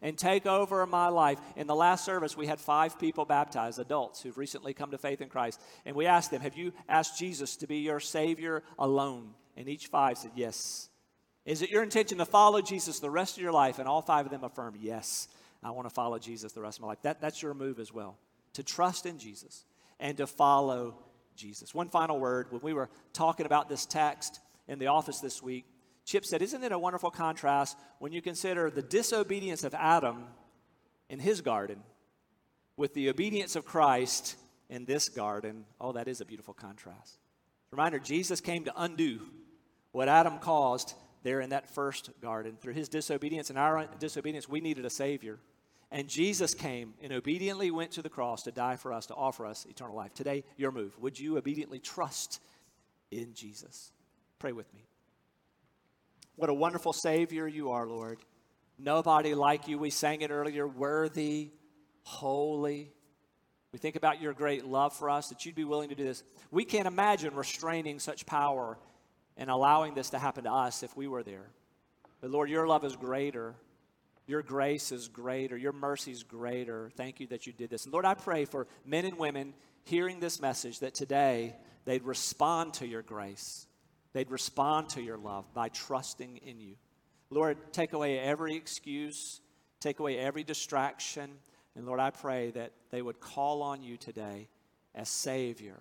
and 0.02 0.18
take 0.18 0.46
over 0.46 0.84
my 0.86 1.08
life. 1.08 1.38
In 1.56 1.66
the 1.66 1.74
last 1.74 2.04
service, 2.04 2.36
we 2.36 2.46
had 2.46 2.60
five 2.60 2.98
people 2.98 3.24
baptized, 3.24 3.78
adults 3.78 4.20
who've 4.20 4.36
recently 4.36 4.74
come 4.74 4.90
to 4.90 4.98
faith 4.98 5.20
in 5.20 5.28
Christ. 5.28 5.60
And 5.86 5.96
we 5.96 6.06
asked 6.06 6.30
them, 6.30 6.42
Have 6.42 6.56
you 6.56 6.72
asked 6.88 7.18
Jesus 7.18 7.56
to 7.56 7.66
be 7.66 7.78
your 7.78 8.00
Savior 8.00 8.62
alone? 8.78 9.30
And 9.56 9.68
each 9.68 9.86
five 9.86 10.18
said, 10.18 10.32
Yes. 10.34 10.88
Is 11.44 11.62
it 11.62 11.70
your 11.70 11.82
intention 11.82 12.18
to 12.18 12.24
follow 12.24 12.60
Jesus 12.60 13.00
the 13.00 13.10
rest 13.10 13.36
of 13.36 13.42
your 13.42 13.52
life? 13.52 13.78
And 13.78 13.88
all 13.88 14.02
five 14.02 14.26
of 14.26 14.32
them 14.32 14.44
affirmed, 14.44 14.76
Yes, 14.80 15.28
I 15.62 15.70
want 15.70 15.88
to 15.88 15.94
follow 15.94 16.18
Jesus 16.18 16.52
the 16.52 16.60
rest 16.60 16.78
of 16.78 16.82
my 16.82 16.88
life. 16.88 17.02
That, 17.02 17.20
that's 17.20 17.40
your 17.40 17.54
move 17.54 17.78
as 17.78 17.92
well, 17.92 18.18
to 18.54 18.62
trust 18.62 19.06
in 19.06 19.18
Jesus 19.18 19.64
and 20.00 20.16
to 20.18 20.26
follow 20.26 20.96
Jesus. 21.36 21.74
One 21.74 21.88
final 21.88 22.18
word. 22.18 22.48
When 22.50 22.60
we 22.60 22.74
were 22.74 22.90
talking 23.12 23.46
about 23.46 23.68
this 23.68 23.86
text 23.86 24.40
in 24.68 24.78
the 24.78 24.88
office 24.88 25.20
this 25.20 25.42
week, 25.42 25.64
Chip 26.04 26.24
said, 26.24 26.42
Isn't 26.42 26.64
it 26.64 26.72
a 26.72 26.78
wonderful 26.78 27.10
contrast 27.10 27.78
when 27.98 28.12
you 28.12 28.22
consider 28.22 28.70
the 28.70 28.82
disobedience 28.82 29.64
of 29.64 29.74
Adam 29.74 30.24
in 31.08 31.18
his 31.18 31.40
garden 31.40 31.82
with 32.76 32.94
the 32.94 33.08
obedience 33.08 33.56
of 33.56 33.64
Christ 33.64 34.36
in 34.68 34.84
this 34.84 35.08
garden? 35.08 35.64
Oh, 35.80 35.92
that 35.92 36.08
is 36.08 36.20
a 36.20 36.24
beautiful 36.24 36.54
contrast. 36.54 37.18
Reminder 37.70 37.98
Jesus 37.98 38.40
came 38.40 38.64
to 38.64 38.72
undo 38.76 39.20
what 39.92 40.08
Adam 40.08 40.38
caused 40.38 40.94
there 41.22 41.40
in 41.40 41.50
that 41.50 41.70
first 41.70 42.10
garden. 42.20 42.56
Through 42.60 42.74
his 42.74 42.88
disobedience 42.88 43.50
and 43.50 43.58
our 43.58 43.86
disobedience, 43.98 44.48
we 44.48 44.60
needed 44.60 44.84
a 44.84 44.90
Savior. 44.90 45.38
And 45.90 46.08
Jesus 46.08 46.54
came 46.54 46.94
and 47.02 47.12
obediently 47.12 47.70
went 47.70 47.92
to 47.92 48.02
the 48.02 48.08
cross 48.08 48.42
to 48.44 48.50
die 48.50 48.76
for 48.76 48.92
us, 48.92 49.06
to 49.06 49.14
offer 49.14 49.44
us 49.44 49.66
eternal 49.68 49.94
life. 49.94 50.14
Today, 50.14 50.42
your 50.56 50.72
move. 50.72 50.98
Would 50.98 51.20
you 51.20 51.36
obediently 51.36 51.78
trust 51.78 52.40
in 53.10 53.34
Jesus? 53.34 53.92
Pray 54.38 54.52
with 54.52 54.72
me. 54.74 54.86
What 56.42 56.50
a 56.50 56.54
wonderful 56.54 56.92
Savior 56.92 57.46
you 57.46 57.70
are, 57.70 57.86
Lord. 57.86 58.18
Nobody 58.76 59.32
like 59.32 59.68
you. 59.68 59.78
We 59.78 59.90
sang 59.90 60.22
it 60.22 60.32
earlier 60.32 60.66
worthy, 60.66 61.52
holy. 62.02 62.90
We 63.72 63.78
think 63.78 63.94
about 63.94 64.20
your 64.20 64.32
great 64.32 64.64
love 64.64 64.92
for 64.92 65.08
us, 65.08 65.28
that 65.28 65.46
you'd 65.46 65.54
be 65.54 65.62
willing 65.62 65.90
to 65.90 65.94
do 65.94 66.02
this. 66.02 66.24
We 66.50 66.64
can't 66.64 66.88
imagine 66.88 67.36
restraining 67.36 68.00
such 68.00 68.26
power 68.26 68.76
and 69.36 69.50
allowing 69.50 69.94
this 69.94 70.10
to 70.10 70.18
happen 70.18 70.42
to 70.42 70.52
us 70.52 70.82
if 70.82 70.96
we 70.96 71.06
were 71.06 71.22
there. 71.22 71.46
But 72.20 72.30
Lord, 72.30 72.50
your 72.50 72.66
love 72.66 72.84
is 72.84 72.96
greater. 72.96 73.54
Your 74.26 74.42
grace 74.42 74.90
is 74.90 75.06
greater. 75.06 75.56
Your 75.56 75.70
mercy 75.70 76.10
is 76.10 76.24
greater. 76.24 76.90
Thank 76.96 77.20
you 77.20 77.28
that 77.28 77.46
you 77.46 77.52
did 77.52 77.70
this. 77.70 77.84
And 77.84 77.92
Lord, 77.92 78.04
I 78.04 78.14
pray 78.14 78.46
for 78.46 78.66
men 78.84 79.04
and 79.04 79.16
women 79.16 79.54
hearing 79.84 80.18
this 80.18 80.40
message 80.40 80.80
that 80.80 80.94
today 80.94 81.54
they'd 81.84 82.02
respond 82.02 82.74
to 82.74 82.86
your 82.88 83.02
grace. 83.02 83.68
They'd 84.12 84.30
respond 84.30 84.90
to 84.90 85.02
your 85.02 85.16
love 85.16 85.52
by 85.54 85.68
trusting 85.68 86.38
in 86.38 86.60
you. 86.60 86.74
Lord, 87.30 87.56
take 87.72 87.92
away 87.94 88.18
every 88.18 88.54
excuse, 88.54 89.40
take 89.80 90.00
away 90.00 90.18
every 90.18 90.44
distraction. 90.44 91.30
And 91.74 91.86
Lord, 91.86 92.00
I 92.00 92.10
pray 92.10 92.50
that 92.50 92.72
they 92.90 93.00
would 93.00 93.20
call 93.20 93.62
on 93.62 93.82
you 93.82 93.96
today 93.96 94.48
as 94.94 95.08
Savior, 95.08 95.80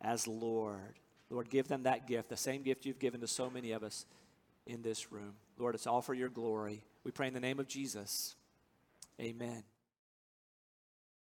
as 0.00 0.26
Lord. 0.26 0.98
Lord, 1.30 1.48
give 1.48 1.68
them 1.68 1.84
that 1.84 2.08
gift, 2.08 2.28
the 2.28 2.36
same 2.36 2.62
gift 2.62 2.84
you've 2.84 2.98
given 2.98 3.20
to 3.20 3.28
so 3.28 3.48
many 3.48 3.70
of 3.70 3.84
us 3.84 4.04
in 4.66 4.82
this 4.82 5.12
room. 5.12 5.34
Lord, 5.58 5.76
it's 5.76 5.86
all 5.86 6.02
for 6.02 6.14
your 6.14 6.28
glory. 6.28 6.82
We 7.04 7.12
pray 7.12 7.28
in 7.28 7.34
the 7.34 7.40
name 7.40 7.60
of 7.60 7.68
Jesus. 7.68 8.34
Amen. 9.20 9.62